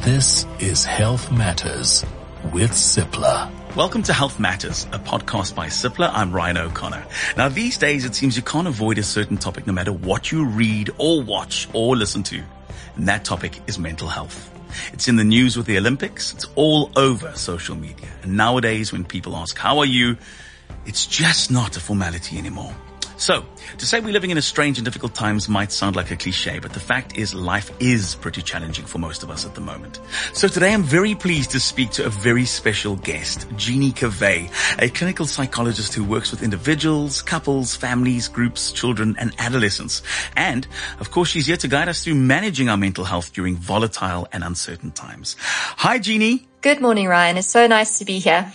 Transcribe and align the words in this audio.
This 0.00 0.46
is 0.58 0.82
Health 0.82 1.30
Matters 1.30 2.06
with 2.54 2.70
Cipla. 2.70 3.50
Welcome 3.76 4.02
to 4.04 4.14
Health 4.14 4.40
Matters, 4.40 4.86
a 4.92 4.98
podcast 4.98 5.54
by 5.54 5.66
Cipla. 5.66 6.10
I'm 6.14 6.32
Ryan 6.32 6.56
O'Connor. 6.56 7.04
Now 7.36 7.50
these 7.50 7.76
days 7.76 8.06
it 8.06 8.14
seems 8.14 8.34
you 8.34 8.42
can't 8.42 8.66
avoid 8.66 8.96
a 8.96 9.02
certain 9.02 9.36
topic 9.36 9.66
no 9.66 9.74
matter 9.74 9.92
what 9.92 10.32
you 10.32 10.46
read 10.46 10.88
or 10.96 11.22
watch 11.22 11.68
or 11.74 11.96
listen 11.96 12.22
to. 12.24 12.42
And 12.96 13.08
that 13.08 13.26
topic 13.26 13.60
is 13.66 13.78
mental 13.78 14.08
health. 14.08 14.50
It's 14.94 15.06
in 15.06 15.16
the 15.16 15.24
news 15.24 15.58
with 15.58 15.66
the 15.66 15.76
Olympics. 15.76 16.32
It's 16.32 16.46
all 16.54 16.90
over 16.96 17.36
social 17.36 17.76
media. 17.76 18.08
And 18.22 18.38
nowadays 18.38 18.92
when 18.92 19.04
people 19.04 19.36
ask, 19.36 19.58
how 19.58 19.80
are 19.80 19.86
you? 19.86 20.16
It's 20.86 21.04
just 21.06 21.50
not 21.50 21.76
a 21.76 21.80
formality 21.80 22.38
anymore. 22.38 22.74
So, 23.20 23.44
to 23.76 23.84
say 23.84 24.00
we're 24.00 24.14
living 24.14 24.30
in 24.30 24.38
a 24.38 24.42
strange 24.42 24.78
and 24.78 24.84
difficult 24.86 25.14
times 25.14 25.46
might 25.46 25.72
sound 25.72 25.94
like 25.94 26.10
a 26.10 26.16
cliche, 26.16 26.58
but 26.58 26.72
the 26.72 26.80
fact 26.80 27.18
is 27.18 27.34
life 27.34 27.70
is 27.78 28.14
pretty 28.14 28.40
challenging 28.40 28.86
for 28.86 28.96
most 28.96 29.22
of 29.22 29.28
us 29.28 29.44
at 29.44 29.54
the 29.54 29.60
moment. 29.60 30.00
So 30.32 30.48
today 30.48 30.72
I'm 30.72 30.82
very 30.82 31.14
pleased 31.14 31.50
to 31.50 31.60
speak 31.60 31.90
to 31.90 32.06
a 32.06 32.08
very 32.08 32.46
special 32.46 32.96
guest, 32.96 33.46
Jeannie 33.56 33.92
Cavey, 33.92 34.50
a 34.78 34.88
clinical 34.88 35.26
psychologist 35.26 35.92
who 35.92 36.02
works 36.02 36.30
with 36.30 36.42
individuals, 36.42 37.20
couples, 37.20 37.76
families, 37.76 38.26
groups, 38.26 38.72
children, 38.72 39.14
and 39.18 39.34
adolescents. 39.38 40.02
And, 40.34 40.66
of 40.98 41.10
course, 41.10 41.28
she's 41.28 41.44
here 41.44 41.58
to 41.58 41.68
guide 41.68 41.90
us 41.90 42.02
through 42.02 42.14
managing 42.14 42.70
our 42.70 42.78
mental 42.78 43.04
health 43.04 43.34
during 43.34 43.54
volatile 43.54 44.28
and 44.32 44.42
uncertain 44.42 44.92
times. 44.92 45.36
Hi, 45.40 45.98
Jeannie. 45.98 46.48
Good 46.62 46.80
morning, 46.80 47.06
Ryan. 47.06 47.36
It's 47.36 47.48
so 47.48 47.66
nice 47.66 47.98
to 47.98 48.06
be 48.06 48.18
here. 48.18 48.50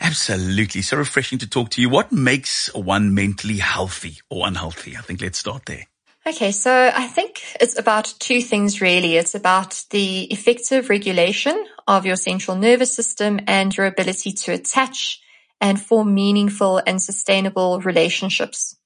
Absolutely. 0.00 0.82
So 0.82 0.96
refreshing 0.96 1.38
to 1.38 1.48
talk 1.48 1.70
to 1.70 1.80
you. 1.80 1.88
What 1.88 2.12
makes 2.12 2.72
one 2.74 3.14
mentally 3.14 3.58
healthy 3.58 4.18
or 4.30 4.46
unhealthy? 4.46 4.96
I 4.96 5.00
think 5.00 5.20
let's 5.20 5.38
start 5.38 5.66
there. 5.66 5.86
Okay, 6.26 6.50
so 6.50 6.90
I 6.92 7.06
think 7.06 7.40
it's 7.60 7.78
about 7.78 8.12
two 8.18 8.40
things 8.40 8.80
really. 8.80 9.16
It's 9.16 9.36
about 9.36 9.84
the 9.90 10.24
effective 10.24 10.90
regulation 10.90 11.66
of 11.86 12.04
your 12.04 12.16
central 12.16 12.56
nervous 12.56 12.92
system 12.92 13.38
and 13.46 13.76
your 13.76 13.86
ability 13.86 14.32
to 14.32 14.52
attach 14.52 15.20
and 15.60 15.80
form 15.80 16.14
meaningful 16.14 16.82
and 16.84 17.00
sustainable 17.00 17.80
relationships. 17.80 18.76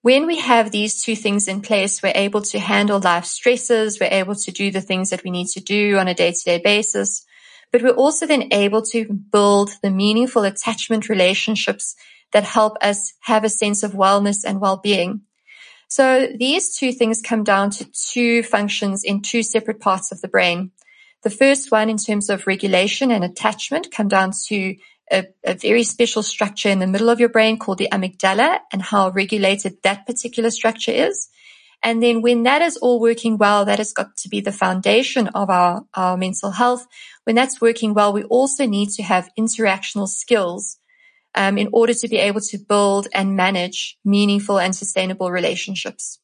When 0.00 0.26
we 0.26 0.38
have 0.38 0.70
these 0.70 1.02
two 1.02 1.16
things 1.16 1.48
in 1.48 1.60
place, 1.60 2.02
we're 2.02 2.12
able 2.14 2.42
to 2.42 2.58
handle 2.58 2.98
life 2.98 3.26
stresses. 3.26 4.00
We're 4.00 4.08
able 4.10 4.34
to 4.34 4.50
do 4.50 4.70
the 4.70 4.80
things 4.80 5.10
that 5.10 5.22
we 5.22 5.30
need 5.30 5.48
to 5.48 5.60
do 5.60 5.98
on 5.98 6.08
a 6.08 6.14
day 6.14 6.32
to 6.32 6.44
day 6.44 6.58
basis 6.64 7.26
but 7.74 7.82
we're 7.82 7.90
also 7.90 8.24
then 8.24 8.52
able 8.52 8.82
to 8.82 9.04
build 9.32 9.68
the 9.82 9.90
meaningful 9.90 10.44
attachment 10.44 11.08
relationships 11.08 11.96
that 12.32 12.44
help 12.44 12.76
us 12.80 13.14
have 13.22 13.42
a 13.42 13.48
sense 13.48 13.82
of 13.82 13.94
wellness 13.94 14.44
and 14.46 14.60
well-being. 14.60 15.22
So 15.88 16.28
these 16.38 16.76
two 16.76 16.92
things 16.92 17.20
come 17.20 17.42
down 17.42 17.70
to 17.70 17.90
two 17.90 18.44
functions 18.44 19.02
in 19.02 19.22
two 19.22 19.42
separate 19.42 19.80
parts 19.80 20.12
of 20.12 20.20
the 20.20 20.28
brain. 20.28 20.70
The 21.24 21.30
first 21.30 21.72
one 21.72 21.90
in 21.90 21.96
terms 21.96 22.30
of 22.30 22.46
regulation 22.46 23.10
and 23.10 23.24
attachment 23.24 23.90
come 23.90 24.06
down 24.06 24.30
to 24.46 24.76
a, 25.10 25.24
a, 25.42 25.54
very 25.54 25.82
special 25.82 26.22
structure 26.22 26.68
in 26.68 26.78
the 26.78 26.86
middle 26.86 27.10
of 27.10 27.18
your 27.18 27.28
brain 27.28 27.58
called 27.58 27.78
the 27.78 27.88
amygdala 27.90 28.60
and 28.72 28.82
how 28.82 29.10
regulated 29.10 29.78
that 29.82 30.06
particular 30.06 30.52
structure 30.52 30.92
is. 30.92 31.28
And 31.84 32.02
then 32.02 32.22
when 32.22 32.44
that 32.44 32.62
is 32.62 32.78
all 32.78 32.98
working 32.98 33.36
well, 33.36 33.66
that 33.66 33.78
has 33.78 33.92
got 33.92 34.16
to 34.16 34.30
be 34.30 34.40
the 34.40 34.52
foundation 34.52 35.28
of 35.28 35.50
our, 35.50 35.84
our 35.92 36.16
mental 36.16 36.50
health. 36.50 36.86
When 37.24 37.36
that's 37.36 37.60
working 37.60 37.92
well, 37.92 38.14
we 38.14 38.24
also 38.24 38.64
need 38.64 38.88
to 38.96 39.02
have 39.02 39.30
interactional 39.38 40.08
skills 40.08 40.78
um, 41.34 41.58
in 41.58 41.68
order 41.72 41.92
to 41.92 42.08
be 42.08 42.16
able 42.16 42.40
to 42.40 42.58
build 42.58 43.08
and 43.12 43.36
manage 43.36 43.98
meaningful 44.02 44.58
and 44.58 44.74
sustainable 44.74 45.30
relationships. 45.30 46.18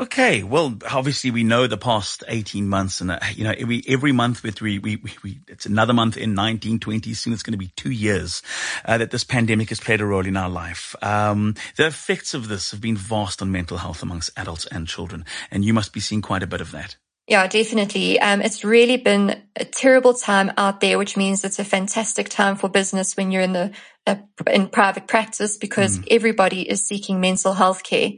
Okay. 0.00 0.42
Well, 0.42 0.78
obviously 0.90 1.30
we 1.30 1.44
know 1.44 1.66
the 1.66 1.76
past 1.76 2.24
18 2.26 2.66
months 2.66 3.02
and, 3.02 3.10
uh, 3.10 3.18
you 3.34 3.44
know, 3.44 3.52
every, 3.56 3.82
every 3.86 4.12
month 4.12 4.42
with 4.42 4.62
we, 4.62 4.78
we, 4.78 4.98
we, 5.22 5.40
it's 5.46 5.66
another 5.66 5.92
month 5.92 6.16
in 6.16 6.30
1920. 6.30 7.12
Soon 7.12 7.34
it's 7.34 7.42
going 7.42 7.52
to 7.52 7.58
be 7.58 7.70
two 7.76 7.90
years, 7.90 8.42
uh, 8.86 8.96
that 8.96 9.10
this 9.10 9.24
pandemic 9.24 9.68
has 9.68 9.78
played 9.78 10.00
a 10.00 10.06
role 10.06 10.24
in 10.24 10.38
our 10.38 10.48
life. 10.48 10.96
Um, 11.02 11.54
the 11.76 11.86
effects 11.86 12.32
of 12.32 12.48
this 12.48 12.70
have 12.70 12.80
been 12.80 12.96
vast 12.96 13.42
on 13.42 13.52
mental 13.52 13.76
health 13.76 14.02
amongst 14.02 14.30
adults 14.38 14.64
and 14.66 14.88
children. 14.88 15.26
And 15.50 15.66
you 15.66 15.74
must 15.74 15.92
be 15.92 16.00
seeing 16.00 16.22
quite 16.22 16.42
a 16.42 16.46
bit 16.46 16.62
of 16.62 16.72
that. 16.72 16.96
Yeah, 17.28 17.46
definitely. 17.46 18.18
Um, 18.18 18.40
it's 18.40 18.64
really 18.64 18.96
been 18.96 19.42
a 19.54 19.66
terrible 19.66 20.14
time 20.14 20.50
out 20.56 20.80
there, 20.80 20.96
which 20.96 21.16
means 21.16 21.44
it's 21.44 21.58
a 21.58 21.64
fantastic 21.64 22.30
time 22.30 22.56
for 22.56 22.70
business 22.70 23.18
when 23.18 23.30
you're 23.30 23.42
in 23.42 23.52
the, 23.52 23.72
uh, 24.06 24.16
in 24.50 24.68
private 24.68 25.06
practice 25.06 25.58
because 25.58 25.98
mm. 25.98 26.08
everybody 26.10 26.68
is 26.68 26.86
seeking 26.86 27.20
mental 27.20 27.52
health 27.52 27.82
care. 27.84 28.12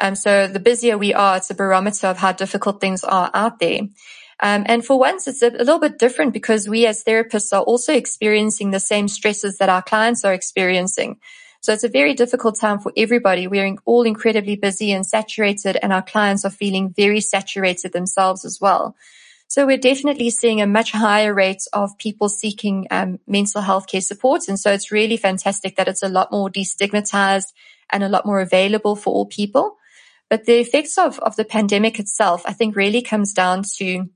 Um, 0.00 0.14
so 0.14 0.46
the 0.46 0.60
busier 0.60 0.96
we 0.96 1.12
are, 1.12 1.36
it's 1.36 1.50
a 1.50 1.54
barometer 1.54 2.06
of 2.06 2.16
how 2.16 2.32
difficult 2.32 2.80
things 2.80 3.04
are 3.04 3.30
out 3.34 3.58
there. 3.58 3.82
Um, 4.42 4.64
and 4.66 4.84
for 4.84 4.98
once, 4.98 5.28
it's 5.28 5.42
a, 5.42 5.50
little 5.50 5.78
bit 5.78 5.98
different 5.98 6.32
because 6.32 6.68
we 6.68 6.86
as 6.86 7.04
therapists 7.04 7.52
are 7.52 7.62
also 7.62 7.92
experiencing 7.92 8.70
the 8.70 8.80
same 8.80 9.06
stresses 9.06 9.58
that 9.58 9.68
our 9.68 9.82
clients 9.82 10.24
are 10.24 10.32
experiencing. 10.32 11.18
So 11.60 11.74
it's 11.74 11.84
a 11.84 11.90
very 11.90 12.14
difficult 12.14 12.58
time 12.58 12.78
for 12.78 12.90
everybody. 12.96 13.46
We're 13.46 13.76
all 13.84 14.04
incredibly 14.04 14.56
busy 14.56 14.92
and 14.92 15.04
saturated 15.04 15.76
and 15.82 15.92
our 15.92 16.00
clients 16.00 16.46
are 16.46 16.50
feeling 16.50 16.94
very 16.96 17.20
saturated 17.20 17.92
themselves 17.92 18.46
as 18.46 18.58
well. 18.60 18.96
So 19.46 19.66
we're 19.66 19.76
definitely 19.76 20.30
seeing 20.30 20.62
a 20.62 20.66
much 20.66 20.92
higher 20.92 21.34
rate 21.34 21.64
of 21.74 21.98
people 21.98 22.30
seeking 22.30 22.86
um, 22.90 23.18
mental 23.26 23.60
health 23.60 23.88
care 23.88 24.00
support. 24.00 24.48
And 24.48 24.58
so 24.58 24.72
it's 24.72 24.90
really 24.90 25.18
fantastic 25.18 25.76
that 25.76 25.88
it's 25.88 26.04
a 26.04 26.08
lot 26.08 26.32
more 26.32 26.48
destigmatized 26.48 27.52
and 27.90 28.02
a 28.02 28.08
lot 28.08 28.24
more 28.24 28.40
available 28.40 28.96
for 28.96 29.12
all 29.12 29.26
people. 29.26 29.76
But 30.30 30.46
the 30.46 30.60
effects 30.60 30.96
of, 30.96 31.18
of 31.18 31.34
the 31.34 31.44
pandemic 31.44 31.98
itself, 31.98 32.42
I 32.46 32.52
think 32.52 32.76
really 32.76 33.02
comes 33.02 33.32
down 33.32 33.64
to 33.78 34.08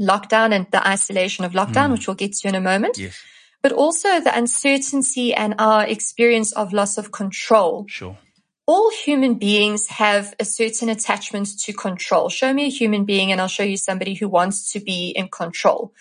lockdown 0.00 0.52
and 0.52 0.66
the 0.70 0.86
isolation 0.86 1.44
of 1.44 1.52
lockdown, 1.52 1.88
mm. 1.88 1.92
which 1.92 2.06
we'll 2.06 2.14
get 2.14 2.32
to 2.34 2.48
in 2.48 2.54
a 2.54 2.60
moment. 2.60 2.96
Yes. 2.96 3.18
But 3.60 3.72
also 3.72 4.20
the 4.20 4.36
uncertainty 4.36 5.34
and 5.34 5.56
our 5.58 5.84
experience 5.84 6.52
of 6.52 6.72
loss 6.72 6.96
of 6.96 7.10
control. 7.10 7.86
Sure. 7.88 8.16
All 8.66 8.92
human 8.92 9.34
beings 9.34 9.88
have 9.88 10.34
a 10.38 10.44
certain 10.44 10.88
attachment 10.88 11.58
to 11.60 11.72
control. 11.72 12.28
Show 12.28 12.52
me 12.52 12.66
a 12.66 12.70
human 12.70 13.04
being 13.04 13.32
and 13.32 13.40
I'll 13.40 13.48
show 13.48 13.64
you 13.64 13.76
somebody 13.76 14.14
who 14.14 14.28
wants 14.28 14.72
to 14.72 14.80
be 14.80 15.10
in 15.10 15.28
control. 15.28 15.92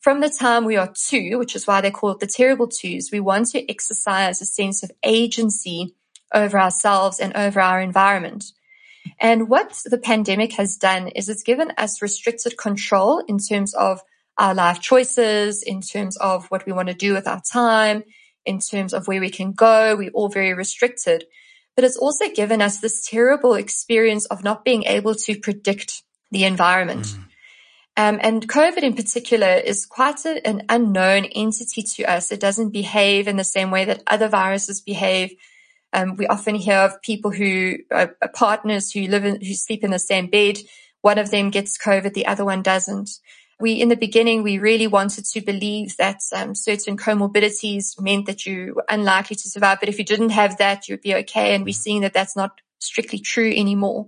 From 0.00 0.20
the 0.20 0.30
time 0.30 0.64
we 0.64 0.76
are 0.76 0.92
two, 0.94 1.38
which 1.38 1.54
is 1.54 1.66
why 1.66 1.82
they 1.82 1.90
call 1.90 2.12
it 2.12 2.20
the 2.20 2.26
terrible 2.26 2.68
twos, 2.68 3.10
we 3.12 3.20
want 3.20 3.48
to 3.48 3.70
exercise 3.70 4.40
a 4.40 4.46
sense 4.46 4.82
of 4.82 4.90
agency 5.02 5.94
over 6.32 6.58
ourselves 6.58 7.20
and 7.20 7.36
over 7.36 7.60
our 7.60 7.80
environment. 7.80 8.52
And 9.18 9.48
what 9.48 9.80
the 9.84 9.98
pandemic 9.98 10.52
has 10.54 10.76
done 10.76 11.08
is 11.08 11.28
it's 11.28 11.42
given 11.42 11.72
us 11.76 12.02
restricted 12.02 12.56
control 12.56 13.22
in 13.28 13.38
terms 13.38 13.74
of 13.74 14.00
our 14.38 14.54
life 14.54 14.80
choices, 14.80 15.62
in 15.62 15.80
terms 15.82 16.16
of 16.16 16.46
what 16.46 16.64
we 16.66 16.72
want 16.72 16.88
to 16.88 16.94
do 16.94 17.12
with 17.12 17.26
our 17.28 17.42
time, 17.42 18.04
in 18.46 18.58
terms 18.58 18.94
of 18.94 19.06
where 19.06 19.20
we 19.20 19.30
can 19.30 19.52
go. 19.52 19.96
We're 19.96 20.10
all 20.10 20.28
very 20.28 20.54
restricted. 20.54 21.24
But 21.76 21.84
it's 21.84 21.96
also 21.96 22.30
given 22.30 22.62
us 22.62 22.78
this 22.78 23.06
terrible 23.06 23.54
experience 23.54 24.26
of 24.26 24.42
not 24.42 24.64
being 24.64 24.84
able 24.84 25.14
to 25.14 25.38
predict 25.38 26.02
the 26.30 26.44
environment. 26.44 27.06
Mm. 27.06 27.24
Um, 27.96 28.18
and 28.22 28.48
COVID 28.48 28.82
in 28.82 28.94
particular 28.94 29.48
is 29.48 29.84
quite 29.84 30.24
a, 30.24 30.46
an 30.46 30.62
unknown 30.68 31.26
entity 31.26 31.82
to 31.82 32.04
us. 32.04 32.32
It 32.32 32.40
doesn't 32.40 32.70
behave 32.70 33.28
in 33.28 33.36
the 33.36 33.44
same 33.44 33.70
way 33.70 33.84
that 33.84 34.02
other 34.06 34.28
viruses 34.28 34.80
behave. 34.80 35.34
Um, 35.92 36.16
we 36.16 36.26
often 36.26 36.54
hear 36.54 36.78
of 36.78 37.02
people 37.02 37.30
who 37.30 37.78
are, 37.90 38.14
partners 38.34 38.92
who 38.92 39.02
live 39.06 39.24
in, 39.24 39.40
who 39.40 39.54
sleep 39.54 39.82
in 39.82 39.90
the 39.90 39.98
same 39.98 40.28
bed. 40.28 40.58
One 41.02 41.18
of 41.18 41.30
them 41.30 41.50
gets 41.50 41.78
COVID, 41.78 42.14
the 42.14 42.26
other 42.26 42.44
one 42.44 42.62
doesn't. 42.62 43.10
We, 43.58 43.72
in 43.72 43.88
the 43.88 43.96
beginning, 43.96 44.42
we 44.42 44.58
really 44.58 44.86
wanted 44.86 45.26
to 45.26 45.40
believe 45.40 45.96
that 45.98 46.20
um, 46.34 46.54
certain 46.54 46.96
comorbidities 46.96 48.00
meant 48.00 48.26
that 48.26 48.46
you 48.46 48.72
were 48.76 48.86
unlikely 48.88 49.36
to 49.36 49.48
survive. 49.48 49.80
But 49.80 49.90
if 49.90 49.98
you 49.98 50.04
didn't 50.04 50.30
have 50.30 50.58
that, 50.58 50.88
you'd 50.88 51.02
be 51.02 51.14
okay. 51.16 51.54
And 51.54 51.64
we're 51.64 51.74
seeing 51.74 52.00
that 52.02 52.14
that's 52.14 52.36
not 52.36 52.60
strictly 52.78 53.18
true 53.18 53.50
anymore. 53.50 54.06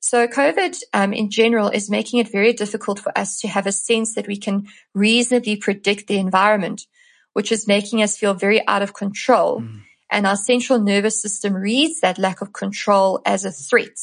So 0.00 0.26
COVID, 0.28 0.80
um, 0.94 1.12
in 1.12 1.28
general, 1.30 1.68
is 1.68 1.90
making 1.90 2.20
it 2.20 2.30
very 2.30 2.52
difficult 2.52 3.00
for 3.00 3.16
us 3.18 3.40
to 3.40 3.48
have 3.48 3.66
a 3.66 3.72
sense 3.72 4.14
that 4.14 4.28
we 4.28 4.36
can 4.36 4.68
reasonably 4.94 5.56
predict 5.56 6.06
the 6.06 6.18
environment, 6.18 6.86
which 7.32 7.50
is 7.52 7.66
making 7.66 8.02
us 8.02 8.16
feel 8.16 8.32
very 8.32 8.66
out 8.66 8.82
of 8.82 8.94
control. 8.94 9.60
Mm. 9.60 9.82
And 10.10 10.26
our 10.26 10.36
central 10.36 10.78
nervous 10.78 11.20
system 11.20 11.54
reads 11.54 12.00
that 12.00 12.18
lack 12.18 12.40
of 12.40 12.52
control 12.52 13.20
as 13.26 13.44
a 13.44 13.52
threat. 13.52 13.98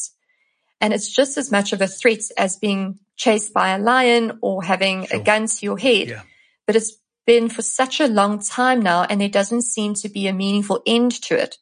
And 0.80 0.92
it's 0.92 1.10
just 1.10 1.36
as 1.36 1.50
much 1.50 1.72
of 1.72 1.80
a 1.80 1.86
threat 1.86 2.20
as 2.36 2.56
being 2.56 2.98
chased 3.16 3.52
by 3.52 3.70
a 3.70 3.78
lion 3.78 4.38
or 4.42 4.62
having 4.62 5.06
sure. 5.06 5.20
a 5.20 5.22
gun 5.22 5.46
to 5.46 5.66
your 5.66 5.78
head. 5.78 6.08
Yeah. 6.08 6.22
But 6.66 6.76
it's 6.76 6.96
been 7.26 7.48
for 7.48 7.62
such 7.62 8.00
a 8.00 8.06
long 8.06 8.40
time 8.40 8.80
now 8.80 9.02
and 9.02 9.20
there 9.20 9.28
doesn't 9.28 9.62
seem 9.62 9.94
to 9.94 10.08
be 10.08 10.28
a 10.28 10.32
meaningful 10.32 10.82
end 10.86 11.12
to 11.22 11.34
it 11.36 11.58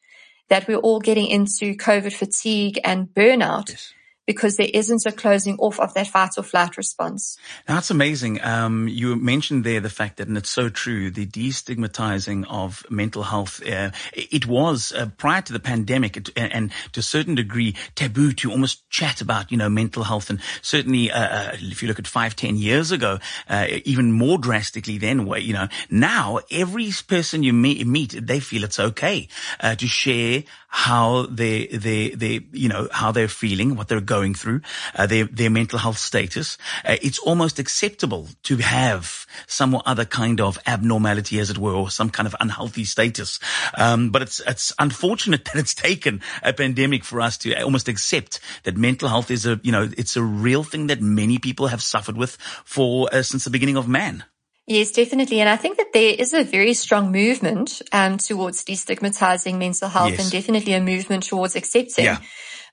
that 0.49 0.69
we're 0.69 0.77
all 0.77 1.01
getting 1.01 1.27
into 1.27 1.75
COVID 1.75 2.13
fatigue 2.13 2.79
and 2.85 3.09
burnout. 3.09 3.71
Yes. 3.71 3.95
Because 4.27 4.57
there 4.57 4.69
isn't 4.73 5.05
a 5.07 5.13
closing 5.13 5.57
off 5.59 5.79
of 5.79 5.93
that 5.95 6.07
fight 6.07 6.31
or 6.37 6.43
flight 6.43 6.77
response. 6.77 7.37
That's 7.67 7.91
amazing. 7.91 8.43
Um, 8.43 8.89
you 8.89 9.17
mentioned 9.17 9.65
there 9.65 9.81
the 9.81 9.91
fact 9.91 10.17
that, 10.17 10.29
and 10.29 10.37
it's 10.37 10.51
so 10.51 10.69
true, 10.69 11.11
the 11.11 11.27
destigmatizing 11.27 12.47
of 12.49 12.85
mental 12.91 13.23
health. 13.23 13.63
Uh, 13.67 13.91
it 14.13 14.47
was 14.47 14.93
uh, 14.93 15.11
prior 15.19 15.43
to 15.43 15.53
the 15.53 15.61
pandemic, 15.61 16.17
it, 16.17 16.31
and, 16.37 16.73
to 16.93 17.01
a 17.01 17.03
certain 17.03 17.35
degree, 17.35 17.77
taboo 17.95 18.33
to 18.33 18.51
almost 18.51 18.89
chat 18.89 19.21
about, 19.21 19.51
you 19.51 19.59
know, 19.59 19.69
mental 19.69 20.05
health. 20.05 20.31
And 20.31 20.41
certainly, 20.63 21.11
uh, 21.11 21.21
uh 21.21 21.57
if 21.61 21.83
you 21.83 21.89
look 21.89 21.99
at 21.99 22.07
five, 22.07 22.35
ten 22.37 22.57
years 22.57 22.93
ago, 22.93 23.19
uh, 23.49 23.67
even 23.85 24.13
more 24.13 24.39
drastically 24.39 24.99
then, 24.99 25.27
you 25.43 25.53
know, 25.53 25.69
now 25.91 26.41
every 26.51 26.91
person 27.07 27.43
you 27.43 27.53
meet, 27.53 28.27
they 28.27 28.41
feel 28.41 28.65
it's 28.65 28.81
okay 28.81 29.29
uh, 29.61 29.75
to 29.75 29.87
share 29.87 30.45
how 30.69 31.27
they, 31.27 31.67
they, 31.69 32.11
they, 32.11 32.41
you 32.53 32.69
know, 32.69 32.89
how 32.91 33.13
they're 33.13 33.29
feeling, 33.29 33.77
what 33.77 33.89
they're 33.89 34.01
going 34.01 34.14
through, 34.35 34.61
uh, 34.95 35.07
their, 35.07 35.25
their 35.25 35.51
mental 35.51 35.79
health 35.79 35.99
status. 35.99 36.57
Uh, 36.85 36.97
it's 37.03 37.19
almost 37.19 37.59
acceptable 37.59 38.29
to 38.45 38.59
have 38.59 39.27
some 39.47 39.81
other 39.85 40.05
kind 40.05 40.41
of 40.41 40.59
abnormality, 40.67 41.41
as 41.41 41.51
it 41.51 41.59
were, 41.59 41.75
or 41.75 41.91
some 41.91 42.11
kind 42.11 42.27
of 42.27 42.37
unhealthy 42.41 42.85
status. 42.85 43.41
Um, 43.77 44.11
but 44.11 44.23
it's, 44.23 44.41
it's 44.47 44.73
unfortunate 44.79 45.45
that 45.53 45.57
it's 45.57 45.75
taken 45.75 46.21
a 46.43 46.53
pandemic 46.53 47.05
for 47.05 47.21
us 47.21 47.37
to 47.39 47.61
almost 47.63 47.89
accept 47.89 48.41
that 48.63 48.77
mental 48.77 49.09
health 49.09 49.31
is 49.31 49.47
a, 49.47 49.61
you 49.63 49.73
know, 49.73 49.91
it's 49.97 50.17
a 50.17 50.23
real 50.23 50.63
thing 50.63 50.87
that 50.87 51.01
many 51.01 51.39
people 51.39 51.67
have 51.67 51.83
suffered 51.83 52.17
with 52.17 52.37
for, 52.65 53.09
uh, 53.13 53.23
since 53.23 53.45
the 53.45 53.51
beginning 53.51 53.77
of 53.77 53.89
man. 53.89 54.25
Yes, 54.67 54.93
definitely. 54.93 55.41
And 55.41 55.49
I 55.49 55.57
think 55.57 55.77
that 55.77 55.93
there 55.93 56.15
is 56.19 56.33
a 56.33 56.43
very 56.43 56.73
strong 56.73 57.13
movement 57.13 57.83
um, 57.93 58.17
towards 58.17 58.65
destigmatizing 58.65 59.59
mental 59.59 59.91
health 59.91 60.13
yes. 60.13 60.23
and 60.23 60.33
definitely 60.33 60.73
a 60.73 60.81
movement 60.81 61.25
towards 61.25 61.55
accepting. 61.55 62.07
Yeah. 62.07 62.19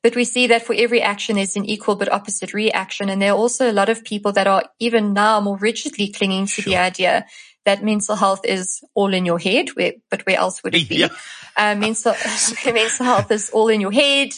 But 0.03 0.15
we 0.15 0.23
see 0.23 0.47
that 0.47 0.65
for 0.65 0.73
every 0.73 1.01
action, 1.01 1.35
there's 1.35 1.55
an 1.55 1.65
equal 1.65 1.95
but 1.95 2.11
opposite 2.11 2.53
reaction. 2.53 3.09
And 3.09 3.21
there 3.21 3.33
are 3.33 3.37
also 3.37 3.69
a 3.69 3.73
lot 3.73 3.89
of 3.89 4.03
people 4.03 4.31
that 4.33 4.47
are 4.47 4.63
even 4.79 5.13
now 5.13 5.39
more 5.41 5.57
rigidly 5.57 6.09
clinging 6.09 6.47
to 6.47 6.61
sure. 6.61 6.71
the 6.71 6.77
idea 6.77 7.25
that 7.65 7.83
mental 7.83 8.15
health 8.15 8.41
is 8.43 8.83
all 8.95 9.13
in 9.13 9.25
your 9.25 9.37
head, 9.37 9.69
where, 9.69 9.93
but 10.09 10.25
where 10.25 10.37
else 10.37 10.63
would 10.63 10.73
it 10.73 10.89
be? 10.89 10.97
Yeah. 10.97 11.09
Uh, 11.55 11.75
mental, 11.75 12.15
mental 12.65 13.05
health 13.05 13.31
is 13.31 13.51
all 13.51 13.67
in 13.67 13.81
your 13.81 13.91
head. 13.91 14.29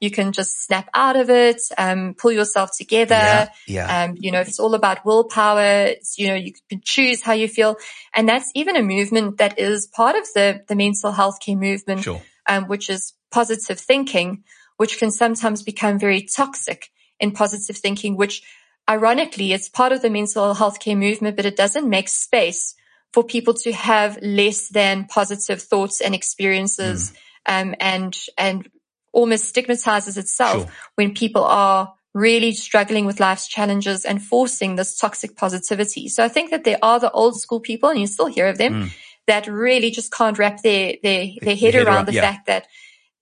You 0.00 0.10
can 0.10 0.32
just 0.32 0.62
snap 0.62 0.90
out 0.92 1.16
of 1.16 1.30
it, 1.30 1.62
um, 1.78 2.14
pull 2.18 2.32
yourself 2.32 2.70
together. 2.76 3.14
Yeah, 3.14 3.48
yeah. 3.66 4.04
Um, 4.04 4.16
you 4.18 4.30
know, 4.30 4.40
it's 4.40 4.60
all 4.60 4.74
about 4.74 5.06
willpower. 5.06 5.86
It's, 5.86 6.18
you 6.18 6.28
know, 6.28 6.34
you 6.34 6.52
can 6.68 6.82
choose 6.84 7.22
how 7.22 7.32
you 7.32 7.48
feel. 7.48 7.76
And 8.12 8.28
that's 8.28 8.50
even 8.54 8.76
a 8.76 8.82
movement 8.82 9.38
that 9.38 9.58
is 9.58 9.86
part 9.86 10.16
of 10.16 10.26
the, 10.34 10.60
the 10.68 10.76
mental 10.76 11.12
health 11.12 11.38
care 11.40 11.56
movement, 11.56 12.02
sure. 12.02 12.20
um, 12.46 12.64
which 12.64 12.90
is 12.90 13.14
positive 13.30 13.80
thinking, 13.80 14.44
which 14.76 14.98
can 14.98 15.10
sometimes 15.10 15.62
become 15.62 15.98
very 15.98 16.22
toxic 16.22 16.90
in 17.18 17.32
positive 17.32 17.76
thinking, 17.76 18.16
which 18.16 18.42
ironically, 18.88 19.52
it's 19.52 19.68
part 19.68 19.92
of 19.92 20.02
the 20.02 20.10
mental 20.10 20.54
health 20.54 20.78
care 20.80 20.96
movement, 20.96 21.36
but 21.36 21.46
it 21.46 21.56
doesn't 21.56 21.88
make 21.88 22.08
space 22.08 22.74
for 23.12 23.24
people 23.24 23.54
to 23.54 23.72
have 23.72 24.18
less 24.22 24.68
than 24.68 25.04
positive 25.06 25.62
thoughts 25.62 26.00
and 26.00 26.14
experiences. 26.14 27.12
Mm. 27.12 27.16
Um, 27.48 27.74
and, 27.78 28.18
and 28.36 28.68
almost 29.12 29.44
stigmatizes 29.44 30.18
itself 30.18 30.62
sure. 30.62 30.72
when 30.96 31.14
people 31.14 31.44
are 31.44 31.94
really 32.12 32.52
struggling 32.52 33.06
with 33.06 33.20
life's 33.20 33.46
challenges 33.46 34.04
and 34.04 34.22
forcing 34.22 34.74
this 34.74 34.98
toxic 34.98 35.36
positivity. 35.36 36.08
So 36.08 36.24
I 36.24 36.28
think 36.28 36.50
that 36.50 36.64
there 36.64 36.78
are 36.82 36.98
the 36.98 37.10
old 37.10 37.40
school 37.40 37.60
people, 37.60 37.88
and 37.88 38.00
you 38.00 38.06
still 38.06 38.26
hear 38.26 38.48
of 38.48 38.58
them, 38.58 38.74
mm. 38.74 38.92
that 39.26 39.46
really 39.46 39.90
just 39.90 40.12
can't 40.12 40.38
wrap 40.38 40.62
their, 40.62 40.96
their, 41.02 41.28
their 41.40 41.56
head, 41.56 41.74
head 41.74 41.86
around, 41.86 41.94
around, 41.94 42.08
the 42.08 42.14
yeah. 42.14 42.20
fact 42.22 42.46
that 42.46 42.66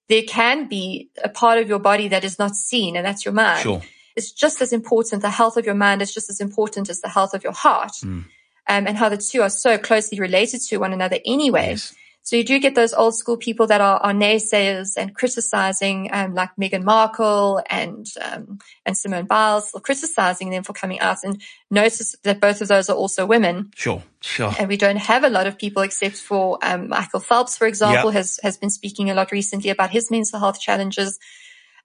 there 0.07 0.23
can 0.23 0.67
be 0.67 1.09
a 1.23 1.29
part 1.29 1.59
of 1.59 1.67
your 1.67 1.79
body 1.79 2.07
that 2.09 2.23
is 2.23 2.37
not 2.37 2.55
seen, 2.55 2.95
and 2.95 3.05
that's 3.05 3.25
your 3.25 3.33
mind. 3.33 3.61
Sure. 3.61 3.81
It's 4.15 4.31
just 4.31 4.61
as 4.61 4.71
important. 4.71 5.21
The 5.21 5.29
health 5.29 5.57
of 5.57 5.65
your 5.65 5.75
mind 5.75 6.01
is 6.01 6.13
just 6.13 6.29
as 6.29 6.39
important 6.39 6.89
as 6.89 7.01
the 7.01 7.09
health 7.09 7.33
of 7.33 7.43
your 7.43 7.53
heart. 7.53 7.93
Mm. 8.03 8.25
Um, 8.67 8.87
and 8.87 8.97
how 8.97 9.09
the 9.09 9.17
two 9.17 9.43
are 9.43 9.49
so 9.49 9.77
closely 9.77 10.19
related 10.19 10.61
to 10.69 10.77
one 10.77 10.91
another 10.91 11.19
anyway. 11.23 11.71
Yes. 11.71 11.93
So 12.25 12.35
you 12.35 12.43
do 12.43 12.57
get 12.57 12.73
those 12.73 12.91
old 12.91 13.13
school 13.15 13.37
people 13.37 13.67
that 13.67 13.81
are, 13.81 13.97
are 13.97 14.11
naysayers 14.11 14.97
and 14.97 15.13
criticizing, 15.13 16.09
um, 16.11 16.33
like 16.33 16.49
Meghan 16.59 16.83
Markle 16.83 17.61
and, 17.69 18.07
um, 18.19 18.57
and 18.83 18.97
Simone 18.97 19.27
Biles, 19.27 19.69
or 19.75 19.79
criticizing 19.79 20.49
them 20.49 20.63
for 20.63 20.73
coming 20.73 20.99
out 20.99 21.17
and 21.23 21.39
notice 21.69 22.15
that 22.23 22.39
both 22.39 22.61
of 22.61 22.67
those 22.67 22.89
are 22.89 22.95
also 22.95 23.27
women. 23.27 23.69
Sure, 23.75 24.01
sure. 24.21 24.51
And 24.57 24.67
we 24.67 24.75
don't 24.75 24.97
have 24.97 25.23
a 25.23 25.29
lot 25.29 25.45
of 25.45 25.59
people 25.59 25.83
except 25.83 26.15
for, 26.15 26.57
um, 26.63 26.89
Michael 26.89 27.19
Phelps, 27.19 27.57
for 27.57 27.67
example, 27.67 28.09
yep. 28.09 28.15
has, 28.15 28.39
has 28.41 28.57
been 28.57 28.71
speaking 28.71 29.11
a 29.11 29.13
lot 29.13 29.31
recently 29.31 29.69
about 29.69 29.91
his 29.91 30.09
mental 30.09 30.39
health 30.39 30.59
challenges 30.59 31.19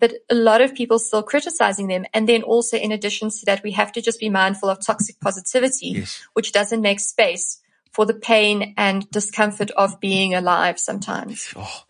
but 0.01 0.15
a 0.31 0.35
lot 0.35 0.63
of 0.63 0.75
people 0.75 0.99
still 0.99 1.23
criticizing 1.23 1.87
them. 1.87 2.07
And 2.15 2.27
then 2.27 2.43
also 2.43 2.79
in 2.79 2.91
addition 2.91 3.29
to 3.29 3.45
that, 3.45 3.63
we 3.63 3.73
have 3.73 3.93
to 3.93 4.01
just 4.01 4.19
be 4.19 4.31
mindful 4.31 4.71
of 4.71 4.79
toxic 4.81 5.21
positivity, 5.21 5.89
yes. 5.89 6.23
which 6.33 6.53
doesn't 6.53 6.81
make 6.81 7.01
space 7.01 7.61
for 7.93 8.07
the 8.07 8.15
pain 8.15 8.75
and 8.77 9.11
discomfort 9.11 9.71
of 9.73 10.01
being 10.01 10.35
alive 10.35 10.79
sometimes. 10.79 11.53
Oh. 11.57 11.83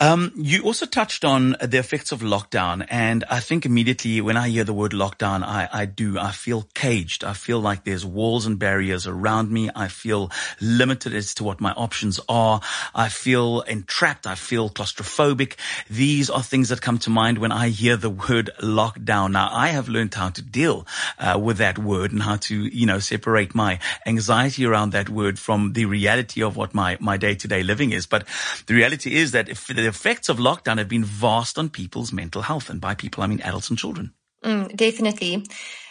Um, 0.00 0.32
you 0.36 0.62
also 0.62 0.86
touched 0.86 1.24
on 1.24 1.56
the 1.60 1.78
effects 1.78 2.12
of 2.12 2.20
lockdown. 2.20 2.86
And 2.88 3.24
I 3.30 3.40
think 3.40 3.66
immediately 3.66 4.20
when 4.20 4.36
I 4.36 4.48
hear 4.48 4.64
the 4.64 4.72
word 4.72 4.92
lockdown, 4.92 5.42
I, 5.42 5.68
I 5.72 5.84
do, 5.84 6.18
I 6.18 6.30
feel 6.32 6.66
caged. 6.74 7.24
I 7.24 7.34
feel 7.34 7.60
like 7.60 7.84
there's 7.84 8.06
walls 8.06 8.46
and 8.46 8.58
barriers 8.58 9.06
around 9.06 9.50
me. 9.50 9.70
I 9.74 9.88
feel 9.88 10.30
limited 10.60 11.14
as 11.14 11.34
to 11.34 11.44
what 11.44 11.60
my 11.60 11.72
options 11.72 12.18
are. 12.28 12.62
I 12.94 13.10
feel 13.10 13.60
entrapped. 13.62 14.26
I 14.26 14.36
feel 14.36 14.70
claustrophobic. 14.70 15.56
These 15.90 16.30
are 16.30 16.42
things 16.42 16.70
that 16.70 16.80
come 16.80 16.98
to 16.98 17.10
mind 17.10 17.38
when 17.38 17.52
I 17.52 17.68
hear 17.68 17.96
the 17.96 18.10
word 18.10 18.50
lockdown. 18.60 19.32
Now 19.32 19.50
I 19.52 19.68
have 19.68 19.88
learned 19.88 20.14
how 20.14 20.30
to 20.30 20.42
deal 20.42 20.86
uh, 21.18 21.38
with 21.42 21.58
that 21.58 21.78
word 21.78 22.12
and 22.12 22.22
how 22.22 22.36
to, 22.36 22.56
you 22.56 22.86
know, 22.86 22.98
separate 22.98 23.54
my 23.54 23.78
anxiety 24.06 24.64
around 24.64 24.92
that 24.92 25.10
word 25.10 25.33
from 25.38 25.72
the 25.72 25.84
reality 25.84 26.42
of 26.42 26.56
what 26.56 26.74
my, 26.74 26.96
my 27.00 27.16
day 27.16 27.34
to 27.34 27.48
day 27.48 27.62
living 27.62 27.92
is. 27.92 28.06
But 28.06 28.26
the 28.66 28.74
reality 28.74 29.14
is 29.16 29.32
that 29.32 29.46
the 29.46 29.86
effects 29.86 30.28
of 30.28 30.38
lockdown 30.38 30.78
have 30.78 30.88
been 30.88 31.04
vast 31.04 31.58
on 31.58 31.68
people's 31.68 32.12
mental 32.12 32.42
health. 32.42 32.70
And 32.70 32.80
by 32.80 32.94
people, 32.94 33.22
I 33.22 33.26
mean 33.26 33.40
adults 33.40 33.70
and 33.70 33.78
children. 33.78 34.12
Mm, 34.44 34.74
definitely. 34.76 35.46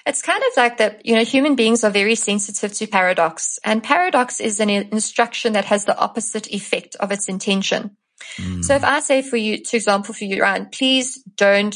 It's 0.05 0.21
kind 0.21 0.43
of 0.43 0.57
like 0.57 0.77
that, 0.77 1.05
you 1.05 1.15
know, 1.15 1.23
human 1.23 1.55
beings 1.55 1.83
are 1.83 1.89
very 1.89 2.15
sensitive 2.15 2.73
to 2.73 2.87
paradox 2.87 3.57
and 3.63 3.81
paradox 3.81 4.39
is 4.39 4.59
an 4.59 4.69
instruction 4.69 5.53
that 5.53 5.65
has 5.65 5.85
the 5.85 5.97
opposite 5.97 6.47
effect 6.51 6.95
of 6.97 7.11
its 7.11 7.29
intention. 7.29 7.97
Mm. 8.37 8.63
So 8.63 8.75
if 8.75 8.83
I 8.83 8.99
say 8.99 9.21
for 9.21 9.37
you, 9.37 9.63
to 9.63 9.77
example 9.77 10.13
for 10.13 10.25
you, 10.25 10.41
Ryan, 10.41 10.67
please 10.71 11.23
don't 11.35 11.75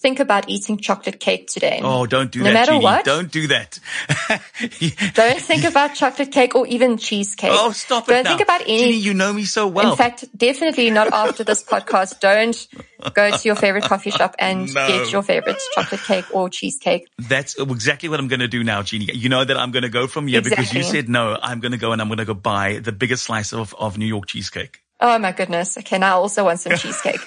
think 0.00 0.20
about 0.20 0.48
eating 0.48 0.78
chocolate 0.78 1.18
cake 1.18 1.48
today. 1.48 1.80
Oh, 1.82 2.06
don't 2.06 2.30
do 2.30 2.40
no 2.40 2.44
that. 2.44 2.50
No 2.50 2.54
matter 2.54 2.72
Jeannie. 2.72 2.84
what. 2.84 3.04
Don't 3.04 3.30
do 3.30 3.48
that. 3.48 3.78
don't 5.14 5.40
think 5.40 5.64
about 5.64 5.94
chocolate 5.94 6.30
cake 6.30 6.54
or 6.54 6.66
even 6.66 6.98
cheesecake. 6.98 7.50
Oh, 7.52 7.72
stop 7.72 8.06
don't 8.06 8.20
it. 8.20 8.22
Don't 8.22 8.38
think 8.38 8.48
about 8.48 8.60
any. 8.62 8.78
Jeannie, 8.78 8.96
you 8.98 9.14
know 9.14 9.32
me 9.32 9.44
so 9.44 9.66
well. 9.66 9.90
In 9.90 9.96
fact, 9.96 10.24
definitely 10.36 10.90
not 10.90 11.12
after 11.12 11.42
this 11.42 11.64
podcast. 11.64 12.20
Don't 12.20 12.68
go 13.14 13.30
to 13.30 13.48
your 13.48 13.56
favorite 13.56 13.84
coffee 13.84 14.10
shop 14.10 14.36
and 14.38 14.72
no. 14.74 14.86
get 14.86 15.10
your 15.10 15.22
favorite 15.22 15.60
chocolate 15.74 16.02
cake 16.02 16.24
or 16.34 16.48
cheesecake. 16.48 17.08
That's 17.18 17.58
exactly 17.58 18.08
what 18.08 18.20
I'm 18.20 18.28
going 18.28 18.40
to 18.40 18.48
do 18.48 18.62
now, 18.62 18.82
Jeannie. 18.82 19.10
You 19.12 19.28
know 19.28 19.44
that 19.44 19.56
I'm 19.56 19.72
going 19.72 19.82
to 19.82 19.88
go 19.88 20.06
from 20.06 20.28
here 20.28 20.38
exactly. 20.38 20.64
because 20.64 20.74
you 20.74 20.82
said 20.84 21.08
no. 21.08 21.36
I'm 21.42 21.60
going 21.60 21.72
to 21.72 21.78
go 21.78 21.92
and 21.92 22.00
I'm 22.00 22.08
going 22.08 22.18
to 22.18 22.24
go 22.24 22.34
buy 22.34 22.78
the 22.78 22.92
biggest 22.92 23.24
slice 23.24 23.52
of, 23.52 23.74
of 23.78 23.98
New 23.98 24.06
York 24.06 24.26
cheesecake. 24.26 24.82
Oh 25.00 25.18
my 25.18 25.32
goodness. 25.32 25.78
Okay. 25.78 25.98
Now 25.98 26.16
I 26.16 26.20
also 26.20 26.44
want 26.44 26.60
some 26.60 26.76
cheesecake. 26.76 27.20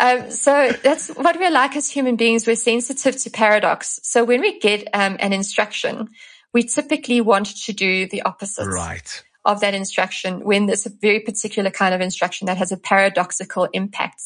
um, 0.00 0.30
so 0.30 0.72
that's 0.82 1.08
what 1.08 1.38
we're 1.38 1.50
like 1.50 1.76
as 1.76 1.88
human 1.88 2.16
beings. 2.16 2.46
We're 2.46 2.56
sensitive 2.56 3.16
to 3.16 3.30
paradox. 3.30 4.00
So 4.02 4.24
when 4.24 4.40
we 4.40 4.58
get 4.58 4.88
um, 4.94 5.16
an 5.20 5.32
instruction, 5.32 6.08
we 6.52 6.62
typically 6.62 7.20
want 7.20 7.46
to 7.64 7.72
do 7.72 8.06
the 8.08 8.22
opposite. 8.22 8.66
Right. 8.66 9.24
Of 9.42 9.60
that 9.60 9.72
instruction 9.72 10.44
when 10.44 10.66
there's 10.66 10.84
a 10.84 10.90
very 10.90 11.20
particular 11.20 11.70
kind 11.70 11.94
of 11.94 12.02
instruction 12.02 12.46
that 12.46 12.58
has 12.58 12.72
a 12.72 12.76
paradoxical 12.76 13.68
impact. 13.72 14.20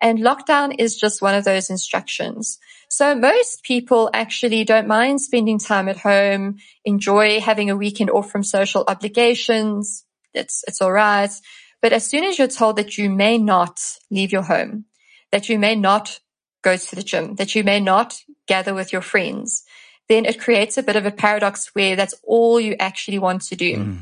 And 0.00 0.20
lockdown 0.20 0.74
is 0.78 0.96
just 0.96 1.20
one 1.20 1.34
of 1.34 1.44
those 1.44 1.68
instructions. 1.68 2.58
So 2.88 3.14
most 3.14 3.64
people 3.64 4.10
actually 4.12 4.64
don't 4.64 4.86
mind 4.86 5.20
spending 5.20 5.58
time 5.58 5.88
at 5.88 5.96
home, 5.96 6.58
enjoy 6.84 7.40
having 7.40 7.70
a 7.70 7.76
weekend 7.76 8.10
off 8.10 8.30
from 8.30 8.42
social 8.42 8.84
obligations. 8.86 10.04
It's, 10.34 10.62
it's 10.68 10.80
all 10.80 10.92
right. 10.92 11.30
But 11.82 11.92
as 11.92 12.06
soon 12.06 12.24
as 12.24 12.38
you're 12.38 12.48
told 12.48 12.76
that 12.76 12.96
you 12.96 13.10
may 13.10 13.36
not 13.36 13.80
leave 14.10 14.32
your 14.32 14.42
home, 14.42 14.86
that 15.32 15.48
you 15.48 15.58
may 15.58 15.74
not 15.74 16.20
go 16.62 16.76
to 16.76 16.96
the 16.96 17.02
gym, 17.02 17.34
that 17.34 17.54
you 17.54 17.64
may 17.64 17.80
not 17.80 18.14
gather 18.46 18.72
with 18.72 18.92
your 18.92 19.02
friends, 19.02 19.64
then 20.08 20.24
it 20.24 20.40
creates 20.40 20.78
a 20.78 20.82
bit 20.82 20.96
of 20.96 21.04
a 21.04 21.10
paradox 21.10 21.74
where 21.74 21.96
that's 21.96 22.14
all 22.22 22.60
you 22.60 22.76
actually 22.78 23.18
want 23.18 23.42
to 23.42 23.56
do. 23.56 23.76
Mm. 23.76 23.98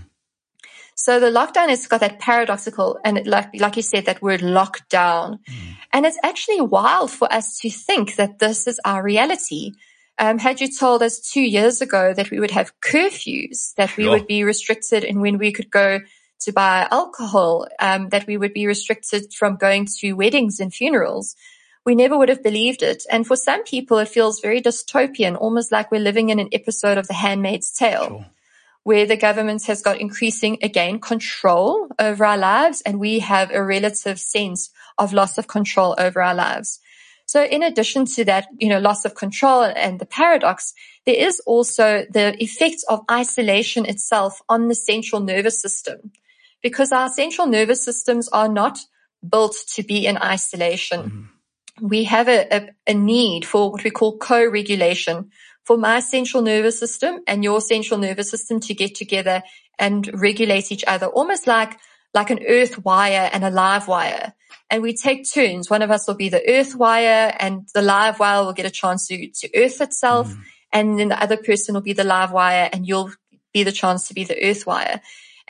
So 0.95 1.19
the 1.19 1.31
lockdown 1.31 1.71
has 1.71 1.87
got 1.87 2.01
that 2.01 2.19
paradoxical 2.19 2.99
and 3.03 3.27
like, 3.27 3.49
like 3.59 3.77
you 3.77 3.83
said, 3.83 4.05
that 4.05 4.21
word 4.21 4.41
lockdown. 4.41 5.39
Mm. 5.49 5.77
And 5.95 6.05
it's 6.05 6.19
actually 6.23 6.61
wild 6.61 7.11
for 7.11 7.33
us 7.33 7.59
to 7.61 7.71
think 7.71 8.17
that 8.17 8.39
this 8.39 8.67
is 8.67 8.79
our 8.85 9.03
reality. 9.03 9.73
Um, 10.19 10.39
had 10.39 10.61
you 10.61 10.69
told 10.71 11.03
us 11.03 11.19
two 11.19 11.41
years 11.41 11.81
ago 11.81 12.13
that 12.13 12.31
we 12.31 12.39
would 12.41 12.51
have 12.51 12.79
curfews, 12.83 13.73
that 13.77 13.97
we 13.97 14.07
would 14.07 14.27
be 14.27 14.45
restricted 14.45 15.03
in 15.03 15.21
when 15.23 15.39
we 15.39 15.51
could 15.51 15.71
go 15.71 16.01
to 16.41 16.53
buy 16.53 16.89
alcohol, 16.91 17.67
um, 17.79 18.09
that 18.11 18.27
we 18.27 18.37
would 18.37 18.53
be 18.53 18.67
restricted 18.67 19.33
from 19.33 19.57
going 19.57 19.87
to 19.99 20.13
weddings 20.13 20.61
and 20.61 20.73
funerals, 20.73 21.37
we 21.85 21.95
never 21.95 22.17
would 22.17 22.29
have 22.29 22.43
believed 22.43 22.83
it. 22.83 23.05
And 23.11 23.27
for 23.27 23.37
some 23.37 23.65
people, 23.65 23.99
it 23.99 24.09
feels 24.09 24.41
very 24.41 24.61
dystopian, 24.61 25.41
almost 25.41 25.73
like 25.73 25.91
we're 25.91 26.01
living 26.01 26.31
in 26.31 26.39
an 26.39 26.49
episode 26.53 26.99
of 26.99 27.09
The 27.09 27.15
Handmaid's 27.15 27.73
Tale. 27.73 28.09
Sure. 28.09 28.27
Where 28.83 29.07
the 29.07 29.17
government 29.17 29.65
has 29.67 29.83
got 29.83 30.01
increasing, 30.01 30.59
again, 30.63 31.01
control 31.01 31.89
over 31.99 32.25
our 32.25 32.39
lives, 32.39 32.83
and 32.87 32.99
we 32.99 33.19
have 33.19 33.51
a 33.51 33.63
relative 33.63 34.19
sense 34.19 34.71
of 34.97 35.13
loss 35.13 35.37
of 35.37 35.47
control 35.47 35.95
over 35.99 36.23
our 36.23 36.35
lives. 36.35 36.81
So 37.27 37.45
in 37.45 37.63
addition 37.63 38.07
to 38.07 38.25
that, 38.25 38.47
you 38.59 38.69
know, 38.69 38.81
loss 38.81 39.05
of 39.05 39.15
control 39.15 39.63
and 39.63 40.01
the 40.01 40.07
paradox, 40.07 40.73
there 41.05 41.15
is 41.15 41.41
also 41.47 42.05
the 42.11 42.35
effect 42.43 42.83
of 42.89 43.05
isolation 43.11 43.85
itself 43.87 44.41
on 44.49 44.69
the 44.69 44.75
central 44.75 45.21
nervous 45.21 45.61
system 45.61 46.11
because 46.63 46.93
our 46.93 47.09
central 47.09 47.47
nervous 47.47 47.83
systems 47.83 48.29
are 48.29 48.49
not 48.49 48.79
built 49.29 49.57
to 49.75 49.83
be 49.83 50.07
in 50.07 50.19
isolation. 50.19 51.01
Mm-hmm. 51.01 51.87
We 51.87 52.05
have 52.05 52.29
a, 52.29 52.55
a, 52.55 52.69
a 52.89 52.95
need 52.95 53.45
for 53.45 53.71
what 53.71 53.85
we 53.85 53.91
call 53.91 54.19
co-regulation 54.19 55.31
for 55.65 55.79
my 55.79 56.01
central 56.01 56.43
nervous 56.43 56.79
system 56.79 57.21
and 57.27 57.45
your 57.45 57.61
central 57.61 57.99
nervous 57.99 58.31
system 58.31 58.61
to 58.61 58.75
get 58.75 58.95
together 58.95 59.43
and 59.79 60.09
regulate 60.21 60.73
each 60.73 60.85
other, 60.87 61.07
almost 61.07 61.47
like, 61.47 61.79
like 62.13 62.31
an 62.31 62.41
earth 62.47 62.85
wire 62.85 63.31
and 63.33 63.45
a 63.45 63.51
live 63.51 63.89
wire 63.89 64.35
and 64.71 64.83
we 64.83 64.95
take 64.95 65.31
turns. 65.31 65.69
One 65.69 65.83
of 65.83 65.91
us 65.91 66.07
will 66.07 66.15
be 66.15 66.29
the 66.29 66.49
earth 66.49 66.77
wire 66.77 67.35
and 67.39 67.69
the 67.75 67.83
live 67.83 68.21
wire 68.21 68.45
will 68.45 68.53
get 68.53 68.67
a 68.67 68.71
chance 68.71 69.09
to, 69.09 69.29
to 69.29 69.51
earth 69.57 69.81
itself. 69.81 70.29
Mm. 70.29 70.43
And 70.73 70.99
then 70.99 71.09
the 71.09 71.21
other 71.21 71.37
person 71.37 71.75
will 71.75 71.83
be 71.83 71.93
the 71.93 72.05
live 72.05 72.31
wire 72.31 72.71
and 72.73 72.87
you'll 72.87 73.11
be 73.53 73.65
the 73.65 73.73
chance 73.73 74.07
to 74.09 74.15
be 74.15 74.25
the 74.25 74.41
earth 74.43 74.67
wire. 74.67 75.01